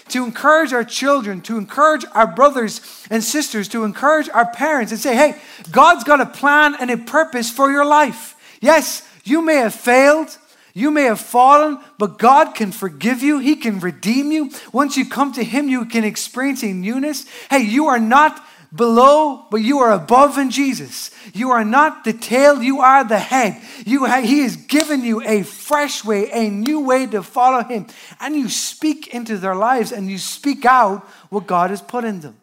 to 0.08 0.24
encourage 0.24 0.72
our 0.72 0.84
children, 0.84 1.40
to 1.42 1.58
encourage 1.58 2.04
our 2.12 2.26
brothers 2.26 2.80
and 3.10 3.22
sisters, 3.22 3.68
to 3.68 3.84
encourage 3.84 4.28
our 4.28 4.50
parents 4.52 4.92
and 4.92 5.00
say, 5.00 5.16
hey, 5.16 5.40
God's 5.70 6.04
got 6.04 6.20
a 6.20 6.26
plan 6.26 6.76
and 6.78 6.90
a 6.90 6.96
purpose 6.96 7.50
for 7.50 7.70
your 7.70 7.84
life. 7.84 8.36
Yes, 8.60 9.06
you 9.24 9.42
may 9.42 9.56
have 9.56 9.74
failed. 9.74 10.36
You 10.74 10.90
may 10.90 11.04
have 11.04 11.20
fallen, 11.20 11.78
but 11.96 12.18
God 12.18 12.54
can 12.54 12.70
forgive 12.70 13.22
you. 13.22 13.38
He 13.38 13.56
can 13.56 13.80
redeem 13.80 14.30
you. 14.30 14.50
Once 14.74 14.98
you 14.98 15.08
come 15.08 15.32
to 15.32 15.42
Him, 15.42 15.70
you 15.70 15.86
can 15.86 16.04
experience 16.04 16.62
a 16.62 16.70
newness. 16.70 17.24
Hey, 17.48 17.62
you 17.62 17.86
are 17.86 17.98
not 17.98 18.44
below, 18.74 19.46
but 19.50 19.58
you 19.58 19.78
are 19.78 19.92
above 19.92 20.38
in 20.38 20.50
Jesus. 20.50 21.10
You 21.32 21.50
are 21.50 21.64
not 21.64 22.04
the 22.04 22.12
tail, 22.12 22.62
you 22.62 22.80
are 22.80 23.04
the 23.04 23.18
head. 23.18 23.60
You 23.84 24.04
have, 24.04 24.24
he 24.24 24.40
has 24.40 24.56
given 24.56 25.02
you 25.02 25.22
a 25.22 25.42
fresh 25.42 26.04
way, 26.04 26.30
a 26.30 26.50
new 26.50 26.80
way 26.80 27.06
to 27.06 27.22
follow 27.22 27.62
Him. 27.62 27.86
And 28.20 28.34
you 28.34 28.48
speak 28.48 29.08
into 29.08 29.36
their 29.36 29.54
lives 29.54 29.92
and 29.92 30.10
you 30.10 30.18
speak 30.18 30.64
out 30.64 31.04
what 31.30 31.46
God 31.46 31.70
has 31.70 31.80
put 31.80 32.04
in 32.04 32.20
them. 32.20 32.36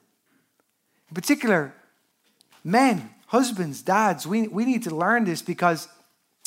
In 1.10 1.16
particular, 1.16 1.74
men, 2.64 3.10
husbands, 3.28 3.82
dads, 3.82 4.26
we, 4.26 4.48
we 4.48 4.66
need 4.66 4.84
to 4.84 4.96
learn 4.96 5.26
this 5.26 5.42
because 5.42 5.88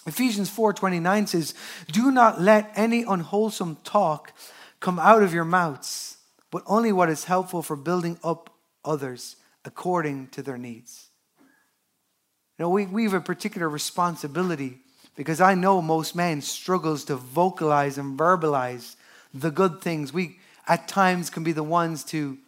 Ephesians 0.07 0.49
4:29 0.49 1.27
says, 1.29 1.55
"Do 1.91 2.11
not 2.11 2.41
let 2.41 2.71
any 2.77 3.03
unwholesome 3.03 3.79
talk 3.83 4.33
come 4.79 4.99
out 4.99 5.23
of 5.23 5.35
your 5.35 5.45
mouths, 5.45 6.19
but 6.51 6.63
only 6.67 6.93
what 6.93 7.11
is 7.11 7.25
helpful 7.25 7.63
for 7.63 7.75
building 7.75 8.19
up 8.23 8.51
others 8.85 9.37
according 9.67 10.29
to 10.29 10.43
their 10.43 10.57
needs. 10.57 11.09
You 12.59 12.65
know, 12.65 12.71
we, 12.71 12.87
we 12.87 13.05
have 13.05 13.13
a 13.13 13.21
particular 13.21 13.69
responsibility 13.69 14.79
because 15.15 15.41
I 15.41 15.55
know 15.55 15.83
most 15.83 16.15
men 16.15 16.41
struggles 16.41 17.05
to 17.07 17.17
vocalize 17.17 17.99
and 17.99 18.19
verbalize 18.19 18.97
the 19.35 19.51
good 19.51 19.83
things. 19.83 20.13
We 20.13 20.39
at 20.67 20.89
times 20.89 21.29
can 21.29 21.45
be 21.45 21.53
the 21.53 21.63
ones 21.63 22.05
to, 22.05 22.39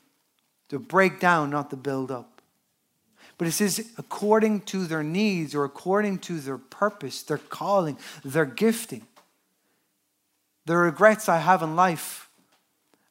to 0.70 0.78
break 0.78 1.20
down, 1.20 1.50
not 1.50 1.70
to 1.70 1.76
build 1.76 2.10
up. 2.10 2.40
But 3.36 3.48
it 3.48 3.52
says 3.52 3.90
according 3.98 4.62
to 4.62 4.86
their 4.86 5.02
needs 5.02 5.54
or 5.54 5.64
according 5.64 6.18
to 6.20 6.40
their 6.40 6.58
purpose, 6.58 7.22
their 7.22 7.38
calling, 7.38 7.98
their 8.24 8.46
gifting. 8.46 9.06
The 10.66 10.76
regrets 10.76 11.28
I 11.28 11.38
have 11.38 11.62
in 11.62 11.76
life 11.76 12.28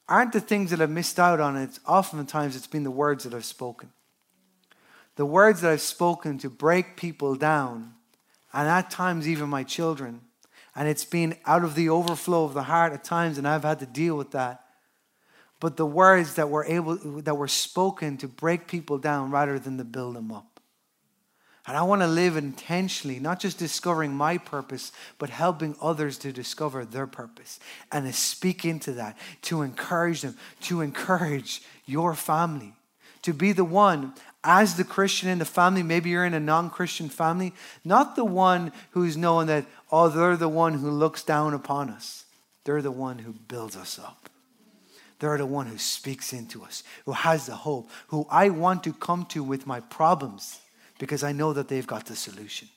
aren't 0.07 0.33
the 0.33 0.41
things 0.41 0.71
that 0.71 0.81
I've 0.81 0.89
missed 0.89 1.19
out 1.19 1.39
on. 1.39 1.57
It's 1.57 1.79
oftentimes 1.87 2.55
it's 2.55 2.67
been 2.67 2.83
the 2.83 2.91
words 2.91 3.23
that 3.23 3.33
I've 3.33 3.45
spoken 3.45 3.91
the 5.17 5.25
words 5.25 5.61
that 5.61 5.71
I've 5.71 5.81
spoken 5.81 6.37
to 6.39 6.49
break 6.49 6.95
people 6.95 7.35
down, 7.35 7.93
and 8.53 8.67
at 8.67 8.89
times 8.89 9.27
even 9.27 9.49
my 9.49 9.63
children. 9.63 10.21
And 10.75 10.87
it's 10.87 11.05
been 11.05 11.35
out 11.45 11.63
of 11.63 11.73
the 11.73 11.89
overflow 11.89 12.45
of 12.45 12.53
the 12.53 12.63
heart 12.63 12.93
at 12.93 13.03
times, 13.03 13.39
and 13.39 13.47
I've 13.47 13.63
had 13.63 13.79
to 13.79 13.87
deal 13.87 14.15
with 14.15 14.31
that. 14.31 14.63
But 15.59 15.75
the 15.75 15.87
words 15.87 16.35
that 16.35 16.49
were 16.49 16.63
able 16.65 16.97
that 17.21 17.35
were 17.35 17.47
spoken 17.47 18.17
to 18.17 18.27
break 18.27 18.67
people 18.67 18.99
down 18.99 19.31
rather 19.31 19.57
than 19.57 19.79
to 19.79 19.83
build 19.83 20.15
them 20.15 20.31
up. 20.31 20.59
And 21.65 21.75
I 21.75 21.81
want 21.81 22.01
to 22.01 22.07
live 22.07 22.37
intentionally, 22.37 23.19
not 23.19 23.39
just 23.39 23.57
discovering 23.57 24.13
my 24.13 24.37
purpose, 24.37 24.91
but 25.17 25.31
helping 25.31 25.75
others 25.81 26.19
to 26.19 26.31
discover 26.31 26.85
their 26.85 27.07
purpose 27.07 27.59
and 27.91 28.05
to 28.05 28.13
speak 28.13 28.63
into 28.63 28.93
that, 28.93 29.17
to 29.43 29.63
encourage 29.63 30.21
them, 30.21 30.37
to 30.61 30.81
encourage 30.81 31.63
your 31.85 32.13
family, 32.13 32.76
to 33.27 33.33
be 33.33 33.51
the 33.51 33.65
one 33.65 34.13
as 34.41 34.77
the 34.77 34.85
Christian 34.85 35.27
in 35.27 35.37
the 35.39 35.43
family, 35.43 35.83
maybe 35.83 36.09
you're 36.09 36.23
in 36.23 36.33
a 36.33 36.39
non 36.39 36.69
Christian 36.69 37.09
family, 37.09 37.53
not 37.83 38.15
the 38.15 38.23
one 38.23 38.71
who's 38.91 39.17
knowing 39.17 39.47
that, 39.47 39.65
oh, 39.91 40.07
they're 40.07 40.37
the 40.37 40.47
one 40.47 40.75
who 40.75 40.89
looks 40.89 41.23
down 41.23 41.53
upon 41.53 41.89
us. 41.89 42.23
They're 42.63 42.81
the 42.81 42.89
one 42.89 43.19
who 43.19 43.33
builds 43.33 43.75
us 43.75 43.99
up. 43.99 44.29
They're 45.19 45.37
the 45.37 45.45
one 45.45 45.67
who 45.67 45.77
speaks 45.77 46.31
into 46.31 46.63
us, 46.63 46.83
who 47.03 47.11
has 47.11 47.47
the 47.47 47.55
hope, 47.55 47.89
who 48.07 48.25
I 48.31 48.47
want 48.47 48.85
to 48.85 48.93
come 48.93 49.25
to 49.25 49.43
with 49.43 49.67
my 49.67 49.81
problems 49.81 50.61
because 50.99 51.21
I 51.21 51.33
know 51.33 51.51
that 51.51 51.67
they've 51.67 51.85
got 51.85 52.05
the 52.05 52.15
solution. 52.15 52.69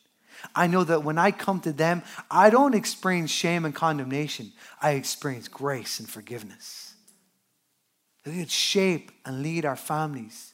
I 0.53 0.67
know 0.67 0.83
that 0.83 1.05
when 1.05 1.17
I 1.17 1.31
come 1.31 1.61
to 1.61 1.73
them, 1.73 2.03
I 2.29 2.51
don't 2.51 2.75
experience 2.75 3.31
shame 3.31 3.65
and 3.65 3.73
condemnation. 3.73 4.51
I 4.83 4.93
experience 4.93 5.47
grace 5.47 6.01
and 6.01 6.09
forgiveness. 6.09 6.90
They 8.25 8.39
could 8.39 8.51
shape 8.51 9.13
and 9.25 9.43
lead 9.43 9.65
our 9.65 9.77
families 9.77 10.53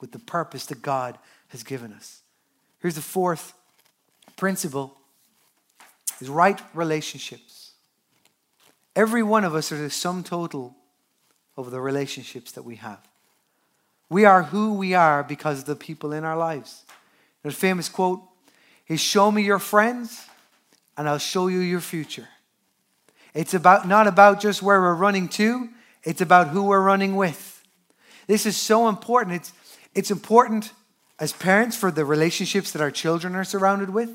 with 0.00 0.12
the 0.12 0.18
purpose 0.18 0.66
that 0.66 0.82
God 0.82 1.18
has 1.48 1.62
given 1.62 1.92
us. 1.92 2.22
Here's 2.80 2.94
the 2.94 3.00
fourth 3.00 3.54
principle 4.36 4.94
is 6.20 6.28
right 6.28 6.60
relationships. 6.74 7.72
Every 8.94 9.22
one 9.22 9.44
of 9.44 9.54
us 9.54 9.70
are 9.72 9.78
the 9.78 9.90
sum 9.90 10.22
total 10.22 10.74
of 11.56 11.70
the 11.70 11.80
relationships 11.80 12.52
that 12.52 12.62
we 12.62 12.76
have. 12.76 13.00
We 14.08 14.24
are 14.24 14.44
who 14.44 14.74
we 14.74 14.94
are 14.94 15.22
because 15.22 15.60
of 15.60 15.64
the 15.66 15.76
people 15.76 16.12
in 16.12 16.24
our 16.24 16.36
lives. 16.36 16.84
There's 17.42 17.54
a 17.54 17.58
famous 17.58 17.88
quote 17.88 18.22
is 18.88 19.00
show 19.00 19.30
me 19.30 19.42
your 19.42 19.58
friends 19.58 20.26
and 20.96 21.08
I'll 21.08 21.18
show 21.18 21.48
you 21.48 21.58
your 21.58 21.80
future. 21.80 22.28
It's 23.34 23.54
about 23.54 23.86
not 23.86 24.06
about 24.06 24.40
just 24.40 24.62
where 24.62 24.80
we're 24.80 24.94
running 24.94 25.28
to, 25.30 25.68
it's 26.04 26.20
about 26.20 26.48
who 26.48 26.64
we're 26.64 26.80
running 26.80 27.16
with. 27.16 27.62
This 28.26 28.46
is 28.46 28.56
so 28.56 28.88
important. 28.88 29.36
It's 29.36 29.52
it's 29.94 30.10
important 30.10 30.72
as 31.18 31.32
parents 31.32 31.76
for 31.76 31.90
the 31.90 32.04
relationships 32.04 32.72
that 32.72 32.82
our 32.82 32.90
children 32.90 33.34
are 33.34 33.44
surrounded 33.44 33.90
with. 33.90 34.10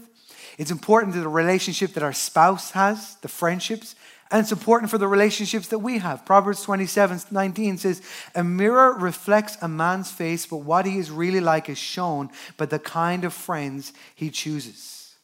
It's 0.57 0.71
important 0.71 1.13
to 1.13 1.19
the 1.19 1.27
relationship 1.27 1.93
that 1.93 2.03
our 2.03 2.13
spouse 2.13 2.71
has, 2.71 3.15
the 3.15 3.27
friendships, 3.27 3.95
and 4.31 4.41
it's 4.41 4.51
important 4.51 4.89
for 4.89 4.97
the 4.97 5.07
relationships 5.07 5.67
that 5.67 5.79
we 5.79 5.99
have. 5.99 6.25
Proverbs 6.25 6.63
27 6.63 7.21
19 7.29 7.77
says, 7.77 8.01
A 8.33 8.43
mirror 8.43 8.93
reflects 8.97 9.57
a 9.61 9.67
man's 9.67 10.11
face, 10.11 10.45
but 10.45 10.57
what 10.57 10.85
he 10.85 10.97
is 10.97 11.11
really 11.11 11.39
like 11.39 11.69
is 11.69 11.77
shown 11.77 12.29
by 12.57 12.65
the 12.65 12.79
kind 12.79 13.25
of 13.25 13.33
friends 13.33 13.93
he 14.15 14.29
chooses. 14.29 15.15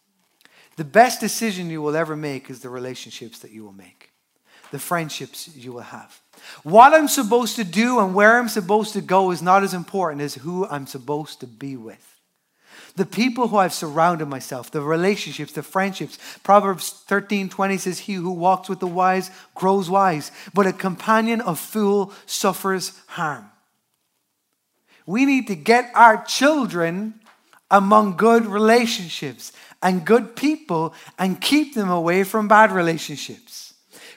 The 0.75 0.83
best 0.83 1.19
decision 1.19 1.69
you 1.69 1.81
will 1.81 1.95
ever 1.95 2.15
make 2.15 2.49
is 2.49 2.59
the 2.59 2.69
relationships 2.69 3.39
that 3.39 3.51
you 3.51 3.63
will 3.63 3.73
make, 3.73 4.11
the 4.71 4.79
friendships 4.79 5.49
you 5.55 5.73
will 5.73 5.81
have. 5.81 6.21
What 6.63 6.93
I'm 6.93 7.07
supposed 7.07 7.55
to 7.57 7.63
do 7.63 7.99
and 7.99 8.13
where 8.13 8.39
I'm 8.39 8.49
supposed 8.49 8.93
to 8.93 9.01
go 9.01 9.31
is 9.31 9.41
not 9.41 9.63
as 9.63 9.73
important 9.73 10.21
as 10.21 10.35
who 10.35 10.67
I'm 10.67 10.87
supposed 10.87 11.39
to 11.41 11.47
be 11.47 11.75
with. 11.75 12.05
The 12.95 13.05
people 13.05 13.47
who 13.47 13.57
I've 13.57 13.73
surrounded 13.73 14.27
myself, 14.27 14.71
the 14.71 14.81
relationships, 14.81 15.53
the 15.53 15.63
friendships. 15.63 16.17
Proverbs 16.43 16.89
13 17.07 17.49
20 17.49 17.77
says, 17.77 17.99
He 17.99 18.13
who 18.13 18.31
walks 18.31 18.67
with 18.67 18.79
the 18.79 18.87
wise 18.87 19.31
grows 19.55 19.89
wise, 19.89 20.31
but 20.53 20.67
a 20.67 20.73
companion 20.73 21.39
of 21.41 21.59
fool 21.59 22.13
suffers 22.25 22.99
harm. 23.07 23.49
We 25.05 25.25
need 25.25 25.47
to 25.47 25.55
get 25.55 25.91
our 25.95 26.23
children 26.25 27.21
among 27.71 28.17
good 28.17 28.45
relationships 28.45 29.53
and 29.81 30.05
good 30.05 30.35
people 30.35 30.93
and 31.17 31.39
keep 31.39 31.75
them 31.75 31.89
away 31.89 32.23
from 32.23 32.47
bad 32.47 32.71
relationships. 32.71 33.68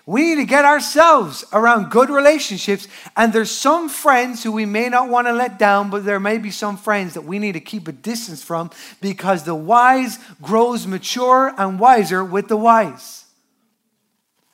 We 0.05 0.23
need 0.23 0.37
to 0.37 0.45
get 0.45 0.65
ourselves 0.65 1.45
around 1.53 1.91
good 1.91 2.11
relationships. 2.11 2.89
And 3.17 3.33
there's 3.33 3.51
some 3.51 3.89
friends 3.89 4.43
who 4.43 4.51
we 4.51 4.67
may 4.67 4.89
not 4.89 5.09
want 5.09 5.29
to 5.29 5.33
let 5.33 5.59
down, 5.59 5.91
but 5.91 6.05
there 6.05 6.19
may 6.19 6.39
be 6.39 6.51
some 6.51 6.77
friends 6.77 7.15
that 7.15 7.23
we 7.23 7.39
need 7.39 7.53
to 7.53 7.61
keep 7.61 7.87
a 7.87 7.93
distance 7.93 8.43
from 8.43 8.71
because 9.01 9.45
the 9.45 9.55
wise 9.55 10.19
grows 10.41 10.87
mature 10.87 11.55
and 11.57 11.79
wiser 11.79 12.25
with 12.25 12.49
the 12.49 12.57
wise. 12.57 13.27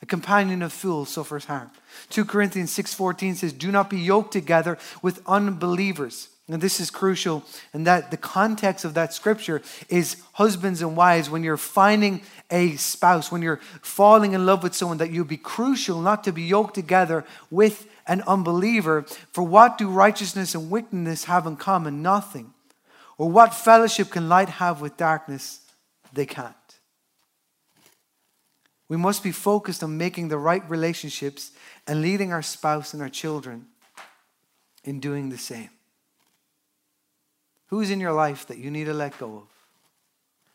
A 0.01 0.05
companion 0.05 0.61
of 0.61 0.71
fools 0.71 1.09
suffers 1.09 1.45
harm. 1.45 1.71
2 2.09 2.25
Corinthians 2.25 2.71
6:14 2.71 3.35
says, 3.35 3.51
"Do 3.51 3.71
not 3.71 3.89
be 3.89 3.99
yoked 3.99 4.31
together 4.31 4.77
with 5.01 5.21
unbelievers." 5.25 6.29
And 6.51 6.59
this 6.59 6.79
is 6.79 6.89
crucial, 6.89 7.43
and 7.73 7.85
that 7.85 8.09
the 8.09 8.17
context 8.17 8.83
of 8.83 8.95
that 8.95 9.13
scripture 9.13 9.61
is 9.87 10.17
husbands 10.33 10.81
and 10.81 10.97
wives, 10.97 11.29
when 11.29 11.43
you're 11.43 11.57
finding 11.57 12.23
a 12.49 12.75
spouse, 12.75 13.31
when 13.31 13.43
you're 13.43 13.59
falling 13.83 14.33
in 14.33 14.47
love 14.47 14.63
with 14.63 14.73
someone, 14.73 14.97
that 14.97 15.11
you 15.11 15.23
be 15.23 15.37
crucial 15.37 16.01
not 16.01 16.23
to 16.23 16.31
be 16.31 16.41
yoked 16.41 16.73
together 16.73 17.23
with 17.51 17.85
an 18.07 18.23
unbeliever. 18.23 19.03
For 19.31 19.43
what 19.43 19.77
do 19.77 19.89
righteousness 19.89 20.55
and 20.55 20.71
wickedness 20.71 21.25
have 21.25 21.45
in 21.45 21.55
common? 21.55 22.01
Nothing. 22.01 22.51
Or 23.19 23.29
what 23.29 23.53
fellowship 23.53 24.09
can 24.09 24.27
light 24.27 24.49
have 24.49 24.81
with 24.81 24.97
darkness? 24.97 25.59
They 26.11 26.25
can't. 26.25 26.55
We 28.87 28.97
must 28.97 29.21
be 29.21 29.31
focused 29.31 29.83
on 29.83 29.99
making 29.99 30.29
the 30.29 30.39
right 30.39 30.67
relationships 30.67 31.51
and 31.85 32.01
leading 32.01 32.33
our 32.33 32.41
spouse 32.41 32.93
and 32.93 33.03
our 33.03 33.09
children 33.09 33.67
in 34.83 34.99
doing 34.99 35.29
the 35.29 35.37
same. 35.37 35.69
Who's 37.69 37.91
in 37.91 37.99
your 37.99 38.13
life 38.13 38.47
that 38.47 38.57
you 38.57 38.71
need 38.71 38.85
to 38.85 38.93
let 38.93 39.17
go 39.17 39.27
of? 39.27 39.47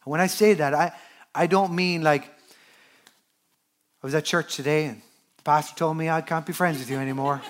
And 0.04 0.10
when 0.10 0.20
I 0.20 0.26
say 0.26 0.54
that, 0.54 0.74
I, 0.74 0.92
I 1.34 1.46
don't 1.46 1.74
mean 1.74 2.02
like, 2.02 2.24
I 2.24 4.06
was 4.06 4.14
at 4.14 4.24
church 4.24 4.56
today 4.56 4.86
and 4.86 5.00
the 5.36 5.42
pastor 5.44 5.76
told 5.76 5.96
me 5.96 6.10
I 6.10 6.20
can't 6.20 6.44
be 6.44 6.52
friends 6.52 6.78
with 6.78 6.90
you 6.90 6.98
anymore. 6.98 7.40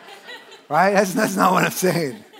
right? 0.68 0.92
That's, 0.92 1.14
that's 1.14 1.36
not 1.36 1.52
what 1.52 1.64
I'm 1.64 1.70
saying. 1.70 2.24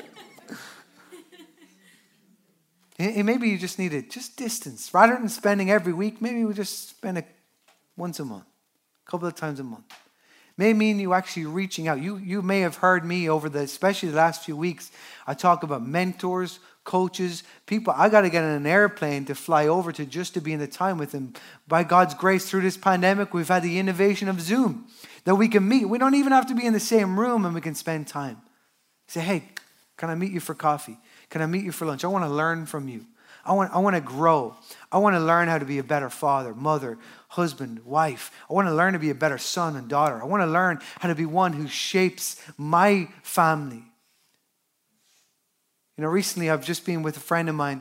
And 2.98 3.27
maybe 3.27 3.48
you 3.48 3.59
just 3.59 3.81
need 3.81 3.94
it, 3.94 4.11
just 4.11 4.37
distance. 4.37 4.94
Rather 4.94 5.14
than 5.14 5.29
spending 5.29 5.72
every 5.72 5.92
week, 5.92 6.22
maybe 6.22 6.44
we 6.44 6.55
just 6.55 6.90
spend 6.90 7.18
it 7.18 7.27
once 7.96 8.20
a 8.20 8.25
month, 8.25 8.44
a 9.05 9.11
couple 9.11 9.27
of 9.27 9.35
times 9.35 9.59
a 9.59 9.64
month. 9.64 9.92
May 10.57 10.73
mean 10.73 10.99
you 10.99 11.15
actually 11.15 11.47
reaching 11.47 11.88
out. 11.88 12.01
You, 12.01 12.17
you 12.17 12.43
may 12.43 12.61
have 12.61 12.77
heard 12.77 13.05
me 13.05 13.29
over 13.29 13.49
the, 13.49 13.61
especially 13.61 14.11
the 14.11 14.17
last 14.17 14.45
few 14.45 14.57
weeks, 14.57 14.91
I 15.27 15.35
talk 15.35 15.62
about 15.62 15.87
mentors, 15.87 16.59
coaches, 16.85 17.43
people. 17.67 17.95
I 17.97 18.09
got 18.09 18.23
to 18.23 18.31
get 18.31 18.45
in 18.45 18.51
an 18.51 18.67
airplane 18.67 19.25
to 19.27 19.35
fly 19.35 19.67
over 19.67 19.93
to 19.93 20.05
just 20.05 20.35
to 20.35 20.41
be 20.41 20.53
in 20.53 20.61
the 20.61 20.67
time 20.67 20.99
with 20.99 21.12
them. 21.12 21.35
By 21.67 21.85
God's 21.85 22.15
grace, 22.15 22.49
through 22.49 22.62
this 22.62 22.77
pandemic, 22.77 23.33
we've 23.33 23.49
had 23.49 23.62
the 23.62 23.79
innovation 23.79 24.29
of 24.29 24.41
Zoom 24.41 24.87
that 25.25 25.37
we 25.37 25.49
can 25.49 25.67
meet. 25.67 25.88
We 25.88 25.99
don't 25.99 26.15
even 26.15 26.33
have 26.33 26.47
to 26.49 26.55
be 26.55 26.67
in 26.67 26.73
the 26.73 26.81
same 26.81 27.19
room 27.19 27.45
and 27.45 27.55
we 27.55 27.61
can 27.61 27.75
spend 27.75 28.09
time. 28.09 28.43
Say, 29.07 29.21
hey, 29.21 29.45
can 29.97 30.11
I 30.11 30.15
meet 30.15 30.33
you 30.33 30.41
for 30.41 30.55
coffee? 30.55 30.99
Can 31.31 31.43
I 31.43 31.47
meet 31.47 31.65
you 31.65 31.73
for 31.73 31.87
lunch? 31.87 32.05
I 32.05 32.09
want 32.09 32.25
to 32.25 32.31
learn 32.31 32.67
from 32.67 32.88
you. 32.88 33.07
I 33.45 33.53
want, 33.53 33.73
I 33.73 33.79
want 33.79 33.97
to 33.97 34.01
grow. 34.01 34.57
I 34.91 34.99
want 34.99 35.15
to 35.15 35.21
learn 35.21 35.49
how 35.49 35.59
to 35.59 35.65
be 35.65 35.79
a 35.79 35.85
better 35.85 36.11
father, 36.11 36.55
mother, 36.55 36.99
husband, 37.33 37.83
wife. 37.87 38.31
I 38.51 38.53
want 38.53 38.68
to 38.68 38.75
learn 38.75 38.92
to 38.92 38.99
be 38.99 39.09
a 39.09 39.14
better 39.14 39.38
son 39.38 39.75
and 39.75 39.88
daughter. 39.88 40.21
I 40.21 40.27
want 40.27 40.42
to 40.42 40.47
learn 40.47 40.81
how 41.01 41.09
to 41.09 41.14
be 41.14 41.25
one 41.25 41.55
who 41.55 41.66
shapes 41.66 42.37
my 42.59 43.09
family. 43.23 43.83
You 45.97 46.05
know, 46.05 46.09
recently 46.09 46.51
I've 46.51 46.64
just 46.64 46.85
been 46.85 47.03
with 47.03 47.16
a 47.16 47.21
friend 47.21 47.49
of 47.49 47.55
mine. 47.55 47.81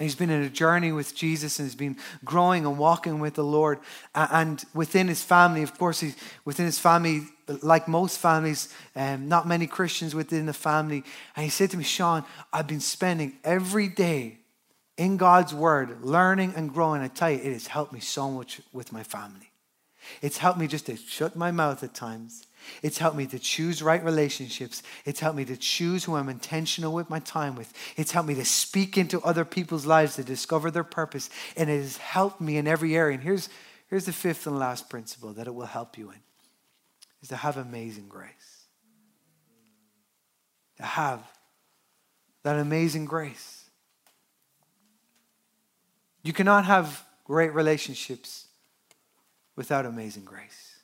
He's 0.00 0.16
been 0.16 0.30
in 0.30 0.42
a 0.42 0.48
journey 0.48 0.90
with 0.90 1.14
Jesus 1.14 1.60
and 1.60 1.68
he's 1.68 1.76
been 1.76 1.96
growing 2.24 2.66
and 2.66 2.76
walking 2.76 3.20
with 3.20 3.34
the 3.34 3.44
Lord. 3.44 3.78
And 4.12 4.60
within 4.74 5.06
his 5.06 5.22
family, 5.22 5.62
of 5.62 5.78
course, 5.78 6.00
he's, 6.00 6.16
within 6.44 6.66
his 6.66 6.80
family, 6.80 7.28
like 7.62 7.86
most 7.86 8.18
families, 8.18 8.74
um, 8.96 9.28
not 9.28 9.46
many 9.46 9.68
Christians 9.68 10.16
within 10.16 10.46
the 10.46 10.52
family. 10.52 11.04
And 11.36 11.44
he 11.44 11.50
said 11.50 11.70
to 11.70 11.76
me, 11.76 11.84
Sean, 11.84 12.24
I've 12.52 12.66
been 12.66 12.80
spending 12.80 13.34
every 13.44 13.86
day 13.86 14.38
in 14.96 15.16
God's 15.16 15.52
word, 15.52 16.02
learning 16.02 16.54
and 16.56 16.72
growing. 16.72 17.02
I 17.02 17.08
tell 17.08 17.30
you, 17.30 17.38
it 17.38 17.52
has 17.52 17.66
helped 17.66 17.92
me 17.92 18.00
so 18.00 18.30
much 18.30 18.60
with 18.72 18.92
my 18.92 19.02
family. 19.02 19.50
It's 20.22 20.38
helped 20.38 20.58
me 20.58 20.66
just 20.66 20.86
to 20.86 20.96
shut 20.96 21.34
my 21.34 21.50
mouth 21.50 21.82
at 21.82 21.94
times. 21.94 22.46
It's 22.82 22.98
helped 22.98 23.16
me 23.16 23.26
to 23.26 23.38
choose 23.38 23.82
right 23.82 24.02
relationships. 24.02 24.82
It's 25.04 25.20
helped 25.20 25.36
me 25.36 25.44
to 25.46 25.56
choose 25.56 26.04
who 26.04 26.14
I'm 26.14 26.28
intentional 26.28 26.92
with 26.94 27.10
my 27.10 27.20
time 27.20 27.56
with. 27.56 27.72
It's 27.96 28.12
helped 28.12 28.28
me 28.28 28.34
to 28.36 28.44
speak 28.44 28.96
into 28.96 29.20
other 29.22 29.44
people's 29.44 29.86
lives 29.86 30.16
to 30.16 30.24
discover 30.24 30.70
their 30.70 30.84
purpose. 30.84 31.30
And 31.56 31.68
it 31.68 31.80
has 31.80 31.96
helped 31.98 32.40
me 32.40 32.56
in 32.56 32.66
every 32.66 32.96
area. 32.96 33.14
And 33.14 33.22
here's, 33.22 33.48
here's 33.88 34.06
the 34.06 34.12
fifth 34.12 34.46
and 34.46 34.58
last 34.58 34.88
principle 34.88 35.32
that 35.34 35.46
it 35.46 35.54
will 35.54 35.66
help 35.66 35.98
you 35.98 36.10
in 36.10 36.18
is 37.22 37.28
to 37.28 37.36
have 37.36 37.56
amazing 37.56 38.08
grace. 38.08 38.66
To 40.76 40.82
have 40.82 41.20
that 42.42 42.58
amazing 42.58 43.06
grace. 43.06 43.63
You 46.24 46.32
cannot 46.32 46.64
have 46.64 47.04
great 47.24 47.52
relationships 47.54 48.46
without 49.54 49.86
amazing 49.86 50.24
grace. 50.24 50.78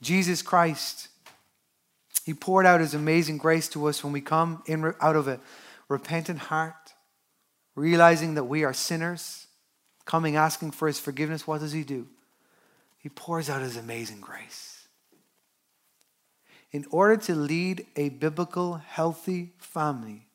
Jesus 0.00 0.42
Christ, 0.42 1.08
He 2.24 2.34
poured 2.34 2.66
out 2.66 2.80
His 2.80 2.94
amazing 2.94 3.38
grace 3.38 3.68
to 3.70 3.86
us 3.86 4.04
when 4.04 4.12
we 4.12 4.20
come 4.20 4.62
in, 4.66 4.94
out 5.00 5.16
of 5.16 5.26
a 5.26 5.40
repentant 5.88 6.38
heart, 6.38 6.92
realizing 7.74 8.34
that 8.34 8.44
we 8.44 8.64
are 8.64 8.74
sinners, 8.74 9.46
coming 10.04 10.36
asking 10.36 10.72
for 10.72 10.86
His 10.86 11.00
forgiveness. 11.00 11.46
What 11.46 11.60
does 11.60 11.72
He 11.72 11.82
do? 11.82 12.06
He 12.98 13.08
pours 13.08 13.48
out 13.48 13.62
His 13.62 13.78
amazing 13.78 14.20
grace. 14.20 14.86
In 16.70 16.84
order 16.90 17.16
to 17.16 17.34
lead 17.34 17.86
a 17.96 18.10
biblical, 18.10 18.74
healthy 18.74 19.52
family, 19.56 20.26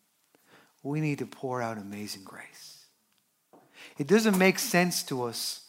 we 0.82 1.00
need 1.00 1.20
to 1.20 1.28
pour 1.28 1.62
out 1.62 1.78
amazing 1.78 2.24
grace. 2.24 2.73
It 3.98 4.08
doesn't 4.08 4.38
make 4.38 4.60
sense 4.60 5.04
to 5.04 5.24
us 5.24 5.62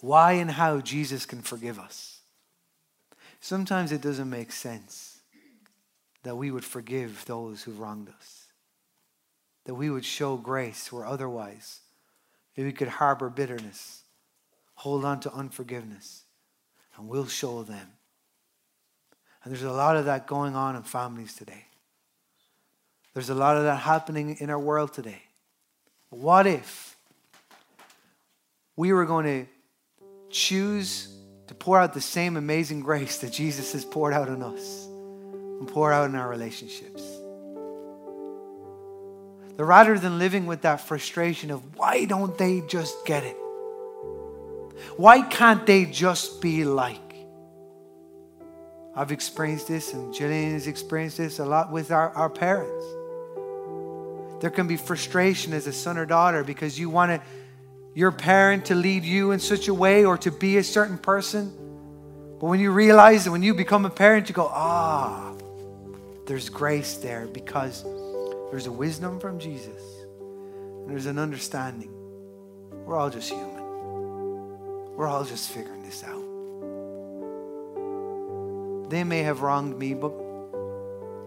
why 0.00 0.32
and 0.32 0.50
how 0.50 0.80
Jesus 0.80 1.26
can 1.26 1.42
forgive 1.42 1.78
us. 1.78 2.20
Sometimes 3.40 3.92
it 3.92 4.00
doesn't 4.00 4.30
make 4.30 4.52
sense 4.52 5.20
that 6.24 6.36
we 6.36 6.50
would 6.50 6.64
forgive 6.64 7.24
those 7.26 7.62
who 7.62 7.72
wronged 7.72 8.08
us, 8.08 8.46
that 9.64 9.74
we 9.74 9.90
would 9.90 10.04
show 10.04 10.36
grace 10.36 10.92
where 10.92 11.06
otherwise 11.06 11.80
we 12.56 12.72
could 12.72 12.88
harbor 12.88 13.30
bitterness, 13.30 14.02
hold 14.74 15.04
on 15.04 15.20
to 15.20 15.32
unforgiveness, 15.32 16.24
and 16.96 17.08
we'll 17.08 17.26
show 17.26 17.62
them. 17.62 17.92
And 19.42 19.52
there's 19.52 19.62
a 19.62 19.72
lot 19.72 19.96
of 19.96 20.06
that 20.06 20.26
going 20.26 20.56
on 20.56 20.74
in 20.74 20.82
families 20.82 21.34
today. 21.34 21.66
There's 23.14 23.30
a 23.30 23.34
lot 23.34 23.56
of 23.56 23.62
that 23.62 23.76
happening 23.76 24.36
in 24.40 24.50
our 24.50 24.58
world 24.58 24.92
today. 24.92 25.22
What 26.10 26.46
if 26.46 26.97
we 28.78 28.92
were 28.92 29.04
going 29.04 29.26
to 29.26 29.46
choose 30.30 31.12
to 31.48 31.54
pour 31.54 31.80
out 31.80 31.94
the 31.94 32.00
same 32.00 32.36
amazing 32.36 32.78
grace 32.78 33.18
that 33.18 33.32
Jesus 33.32 33.72
has 33.72 33.84
poured 33.84 34.14
out 34.14 34.28
on 34.28 34.40
us 34.40 34.86
and 35.58 35.66
pour 35.66 35.92
out 35.92 36.08
in 36.08 36.14
our 36.14 36.28
relationships. 36.28 37.02
That 39.56 39.64
rather 39.64 39.98
than 39.98 40.20
living 40.20 40.46
with 40.46 40.62
that 40.62 40.80
frustration 40.80 41.50
of 41.50 41.76
why 41.76 42.04
don't 42.04 42.38
they 42.38 42.60
just 42.68 43.04
get 43.04 43.24
it? 43.24 43.36
Why 44.96 45.22
can't 45.22 45.66
they 45.66 45.84
just 45.84 46.40
be 46.40 46.64
like? 46.64 47.16
I've 48.94 49.10
experienced 49.10 49.66
this, 49.66 49.92
and 49.92 50.14
Jillian 50.14 50.52
has 50.52 50.68
experienced 50.68 51.16
this 51.16 51.40
a 51.40 51.44
lot 51.44 51.72
with 51.72 51.90
our, 51.90 52.10
our 52.10 52.30
parents. 52.30 52.84
There 54.40 54.50
can 54.50 54.68
be 54.68 54.76
frustration 54.76 55.52
as 55.52 55.66
a 55.66 55.72
son 55.72 55.98
or 55.98 56.06
daughter 56.06 56.44
because 56.44 56.78
you 56.78 56.88
want 56.90 57.10
to 57.10 57.20
your 57.98 58.12
parent 58.12 58.66
to 58.66 58.76
lead 58.76 59.02
you 59.02 59.32
in 59.32 59.40
such 59.40 59.66
a 59.66 59.74
way 59.74 60.04
or 60.04 60.16
to 60.16 60.30
be 60.30 60.58
a 60.58 60.62
certain 60.62 60.96
person. 60.96 61.52
But 62.38 62.46
when 62.46 62.60
you 62.60 62.70
realize 62.70 63.24
that 63.24 63.32
when 63.32 63.42
you 63.42 63.54
become 63.54 63.84
a 63.86 63.90
parent, 63.90 64.28
you 64.28 64.36
go, 64.36 64.46
ah, 64.46 65.32
there's 66.24 66.48
grace 66.48 66.98
there 66.98 67.26
because 67.26 67.82
there's 68.52 68.68
a 68.68 68.70
wisdom 68.70 69.18
from 69.18 69.40
Jesus 69.40 69.82
and 70.20 70.88
there's 70.88 71.06
an 71.06 71.18
understanding. 71.18 71.90
We're 72.86 72.96
all 72.96 73.10
just 73.10 73.30
human, 73.30 73.64
we're 74.94 75.08
all 75.08 75.24
just 75.24 75.50
figuring 75.50 75.82
this 75.82 76.04
out. 76.04 76.22
They 78.90 79.02
may 79.02 79.24
have 79.24 79.42
wronged 79.42 79.76
me, 79.76 79.94
but 79.94 80.12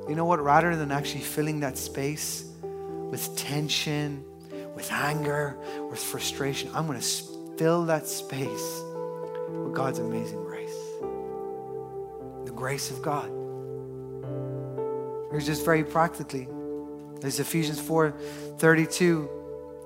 you 0.07 0.15
know 0.15 0.23
what? 0.23 0.41
Rather 0.41 0.73
than 0.77 0.89
actually 0.89 1.25
filling 1.25 1.59
that 1.59 1.77
space 1.77 2.45
with 2.63 3.35
tension, 3.35 4.23
with 4.75 4.91
anger, 4.91 5.57
with 5.89 5.99
frustration. 5.99 6.69
I'm 6.73 6.87
going 6.87 6.99
to 6.99 7.05
fill 7.57 7.85
that 7.85 8.07
space 8.07 8.81
with 9.49 9.73
God's 9.73 9.99
amazing 9.99 10.43
grace. 10.43 10.75
The 12.45 12.51
grace 12.51 12.91
of 12.91 13.01
God. 13.01 13.29
Here's 15.31 15.45
just 15.45 15.63
very 15.63 15.83
practically. 15.83 16.47
There's 17.19 17.39
Ephesians 17.39 17.79
4 17.79 18.11
32. 18.57 19.29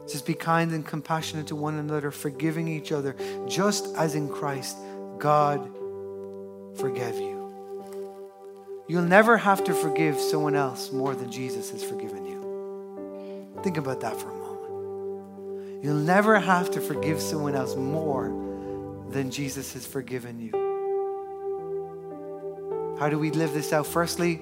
It 0.04 0.10
says, 0.12 0.21
Be 0.21 0.34
kind 0.34 0.71
and 0.71 0.86
compassionate 0.86 1.48
to 1.48 1.56
one 1.56 1.76
another, 1.76 2.12
forgiving 2.12 2.67
each 2.67 2.91
other, 2.91 3.15
just 3.48 3.95
as 3.95 4.15
in 4.15 4.30
Christ 4.30 4.78
God 5.17 5.69
forgave 6.78 7.15
you. 7.15 7.36
You'll 8.88 9.04
never 9.04 9.38
have 9.38 9.63
to 9.63 9.74
forgive 9.74 10.19
someone 10.19 10.56
else 10.56 10.91
more 10.91 11.15
than 11.15 11.32
Jesus 11.32 11.71
has 11.71 11.84
forgiven 11.84 12.26
you. 12.26 13.56
Think 13.63 13.78
about 13.78 14.02
that 14.02 14.15
for 14.15 14.30
a. 14.30 14.35
You'll 15.86 15.93
never 15.93 16.39
have 16.39 16.71
to 16.71 16.82
forgive 16.82 17.21
someone 17.21 17.54
else 17.54 17.76
more 17.76 18.30
than 19.12 19.30
Jesus 19.30 19.74
has 19.74 19.86
forgiven 19.86 20.39
you. 20.39 20.49
How 22.99 23.07
do 23.07 23.20
we 23.20 23.30
live 23.30 23.53
this 23.53 23.72
out? 23.72 23.86
Firstly, 23.86 24.41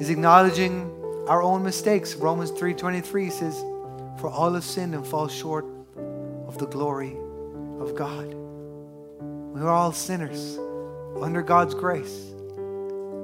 is 0.00 0.10
acknowledging 0.10 0.90
our 1.28 1.40
own 1.40 1.62
mistakes. 1.62 2.16
Romans 2.16 2.50
3:23 2.50 3.30
says, 3.30 3.64
"For 4.16 4.28
all 4.28 4.54
have 4.54 4.64
sinned 4.64 4.96
and 4.96 5.06
fall 5.06 5.28
short 5.28 5.64
of 6.48 6.58
the 6.58 6.66
glory 6.66 7.16
of 7.78 7.94
God." 7.94 8.34
We're 9.54 9.70
all 9.70 9.92
sinners 9.92 10.58
under 11.22 11.40
God's 11.40 11.74
grace. 11.74 12.32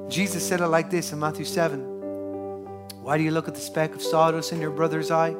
Jesus 0.06 0.46
said 0.46 0.60
it 0.60 0.68
like 0.68 0.88
this 0.88 1.12
in 1.12 1.18
Matthew 1.18 1.46
7. 1.46 1.80
Why 3.02 3.18
do 3.18 3.24
you 3.24 3.32
look 3.32 3.48
at 3.48 3.54
the 3.54 3.60
speck 3.60 3.92
of 3.92 4.02
sawdust 4.02 4.52
in 4.52 4.60
your 4.60 4.70
brother's 4.70 5.10
eye 5.10 5.34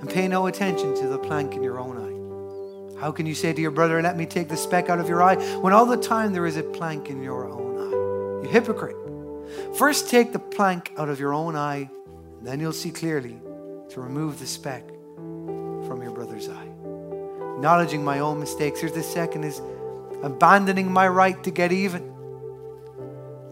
and 0.00 0.08
pay 0.08 0.28
no 0.28 0.46
attention 0.46 0.94
to 0.96 1.08
the 1.08 1.18
plank 1.18 1.54
in 1.54 1.62
your 1.62 1.78
own 1.78 1.96
eye. 1.96 3.00
How 3.00 3.12
can 3.12 3.26
you 3.26 3.34
say 3.34 3.52
to 3.52 3.60
your 3.60 3.70
brother, 3.70 4.02
Let 4.02 4.16
me 4.16 4.26
take 4.26 4.48
the 4.48 4.56
speck 4.56 4.88
out 4.88 4.98
of 4.98 5.08
your 5.08 5.22
eye, 5.22 5.36
when 5.58 5.72
all 5.72 5.86
the 5.86 5.96
time 5.96 6.32
there 6.32 6.46
is 6.46 6.56
a 6.56 6.62
plank 6.62 7.10
in 7.10 7.22
your 7.22 7.48
own 7.48 7.78
eye? 7.78 8.44
You 8.44 8.48
hypocrite. 8.50 8.96
First 9.76 10.10
take 10.10 10.32
the 10.32 10.38
plank 10.38 10.92
out 10.98 11.08
of 11.08 11.20
your 11.20 11.32
own 11.32 11.56
eye, 11.56 11.90
then 12.42 12.60
you'll 12.60 12.72
see 12.72 12.90
clearly 12.90 13.40
to 13.90 14.00
remove 14.00 14.38
the 14.38 14.46
speck 14.46 14.86
from 15.86 16.02
your 16.02 16.10
brother's 16.10 16.48
eye. 16.48 16.68
acknowledging 17.56 18.04
my 18.04 18.20
own 18.20 18.38
mistakes. 18.38 18.80
Here's 18.80 18.92
the 18.92 19.02
second 19.02 19.44
is 19.44 19.60
abandoning 20.22 20.92
my 20.92 21.08
right 21.08 21.42
to 21.44 21.50
get 21.50 21.72
even. 21.72 22.17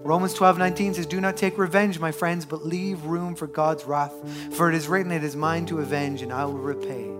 Romans 0.06 0.34
12, 0.34 0.58
19 0.58 0.94
says, 0.94 1.06
Do 1.06 1.20
not 1.20 1.36
take 1.36 1.58
revenge, 1.58 1.98
my 1.98 2.12
friends, 2.12 2.44
but 2.44 2.64
leave 2.64 3.02
room 3.04 3.34
for 3.34 3.48
God's 3.48 3.84
wrath. 3.84 4.14
For 4.54 4.68
it 4.68 4.76
is 4.76 4.86
written, 4.86 5.10
It 5.10 5.24
is 5.24 5.34
mine 5.34 5.66
to 5.66 5.80
avenge, 5.80 6.22
and 6.22 6.32
I 6.32 6.44
will 6.44 6.54
repay, 6.54 7.10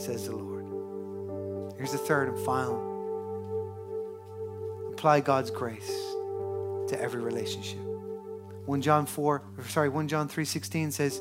says 0.00 0.26
the 0.26 0.36
Lord. 0.36 1.74
Here's 1.76 1.92
the 1.92 1.98
third 1.98 2.28
and 2.28 2.38
final 2.44 2.86
apply 4.92 5.20
God's 5.20 5.50
grace 5.50 5.88
to 6.88 6.96
every 7.00 7.20
relationship. 7.20 7.78
1 8.66 8.82
John 8.82 9.06
4, 9.06 9.42
sorry, 9.68 9.88
1 9.88 10.08
John 10.08 10.28
3:16 10.28 10.92
says, 10.92 11.20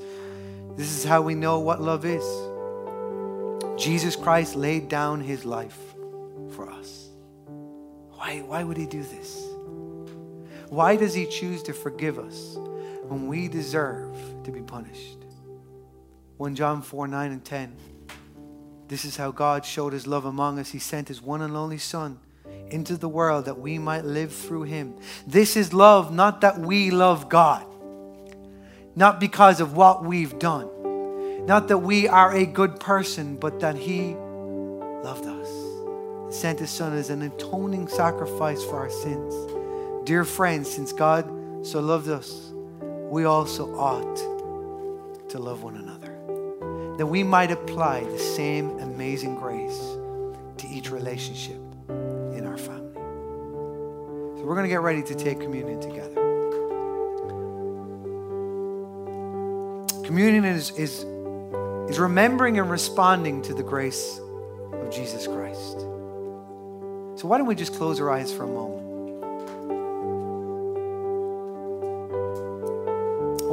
This 0.76 0.96
is 0.98 1.04
how 1.04 1.22
we 1.22 1.34
know 1.34 1.60
what 1.60 1.82
love 1.82 2.06
is. 2.06 2.24
Jesus 3.82 4.16
Christ 4.16 4.56
laid 4.56 4.90
down 4.90 5.22
his 5.22 5.46
life 5.46 5.78
for 6.52 6.70
us. 6.70 7.10
Why, 8.12 8.42
why 8.46 8.64
would 8.64 8.78
he 8.78 8.86
do 8.86 9.02
this? 9.02 9.47
Why 10.70 10.96
does 10.96 11.14
he 11.14 11.26
choose 11.26 11.64
to 11.64 11.74
forgive 11.74 12.20
us 12.20 12.58
when 13.08 13.28
we 13.28 13.48
deserve 13.48 14.16
to 14.44 14.52
be 14.52 14.62
punished? 14.62 15.18
1 16.38 16.56
John 16.56 16.82
4 16.82 17.08
9 17.08 17.32
and 17.32 17.44
10. 17.44 17.76
This 18.88 19.06
is 19.06 19.18
how 19.18 19.32
God 19.32 19.66
showed 19.66 19.94
his 19.94 20.08
love 20.08 20.26
among 20.26 20.60
us. 20.60 20.72
He 20.72 20.80
sent 20.80 21.08
his 21.08 21.22
one 21.22 21.42
and 21.42 21.56
only 21.56 21.78
Son 21.78 22.20
into 22.70 22.98
the 22.98 23.10
world 23.10 23.46
that 23.46 23.60
we 23.60 23.80
might 23.80 24.06
live 24.06 24.34
through 24.34 24.64
him. 24.64 24.96
This 25.26 25.56
is 25.56 25.74
love, 25.74 26.14
not 26.14 26.42
that 26.42 26.60
we 26.60 26.92
love 26.92 27.30
God, 27.30 27.66
not 28.96 29.20
because 29.20 29.60
of 29.62 29.76
what 29.76 30.04
we've 30.04 30.38
done, 30.38 31.46
not 31.46 31.70
that 31.70 31.80
we 31.80 32.08
are 32.08 32.34
a 32.34 32.46
good 32.46 32.80
person, 32.80 33.38
but 33.38 33.60
that 33.62 33.78
he 33.78 34.16
loved 34.16 35.26
us, 35.26 36.36
sent 36.36 36.60
his 36.60 36.70
Son 36.70 36.94
as 36.94 37.10
an 37.10 37.22
atoning 37.22 37.88
sacrifice 37.88 38.64
for 38.64 38.78
our 38.78 38.90
sins. 38.90 39.57
Dear 40.08 40.24
friends, 40.24 40.72
since 40.72 40.94
God 40.94 41.26
so 41.68 41.82
loved 41.82 42.08
us, 42.08 42.54
we 43.12 43.26
also 43.26 43.76
ought 43.76 44.16
to 45.28 45.38
love 45.38 45.64
one 45.64 45.76
another. 45.76 46.96
That 46.98 47.08
we 47.08 47.24
might 47.24 47.52
apply 47.52 48.06
the 48.06 48.18
same 48.18 48.80
amazing 48.80 49.36
grace 49.36 49.78
to 50.60 50.68
each 50.70 50.92
relationship 50.92 51.60
in 51.90 52.46
our 52.46 52.58
family. 52.58 52.94
So 52.96 54.46
we're 54.46 54.56
going 54.56 54.64
to 54.64 54.70
get 54.70 54.80
ready 54.80 55.04
to 55.04 55.14
take 55.14 55.42
communion 55.42 55.82
together. 55.82 56.16
Communion 60.06 60.46
is, 60.46 60.72
is, 60.80 61.04
is 61.90 62.00
remembering 62.00 62.60
and 62.60 62.72
responding 62.72 63.42
to 63.42 63.54
the 63.54 63.64
grace 63.64 64.22
of 64.72 64.90
Jesus 64.90 65.28
Christ. 65.28 65.80
So 67.20 67.28
why 67.28 67.38
don't 67.38 67.48
we 67.48 67.56
just 67.56 67.74
close 67.74 68.00
our 68.00 68.10
eyes 68.10 68.32
for 68.32 68.44
a 68.44 68.48
moment? 68.48 68.87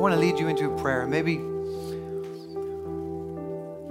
Want 0.05 0.12
to 0.12 0.20
lead 0.20 0.38
you 0.38 0.48
into 0.48 0.70
a 0.70 0.78
prayer. 0.82 1.07
Maybe, 1.07 1.38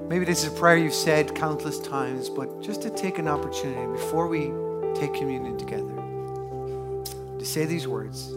maybe 0.08 0.26
this 0.26 0.44
is 0.44 0.54
a 0.54 0.56
prayer 0.56 0.78
you've 0.78 0.94
said 0.94 1.34
countless 1.34 1.80
times, 1.80 2.30
but 2.30 2.62
just 2.62 2.84
to 2.84 2.92
take 2.92 3.18
an 3.18 3.28
opportunity 3.28 3.92
before 3.92 4.28
we 4.28 4.52
take 4.94 5.12
communion 5.16 5.58
together 5.58 5.92
to 7.40 7.44
say 7.44 7.66
these 7.66 7.88
words 7.88 8.32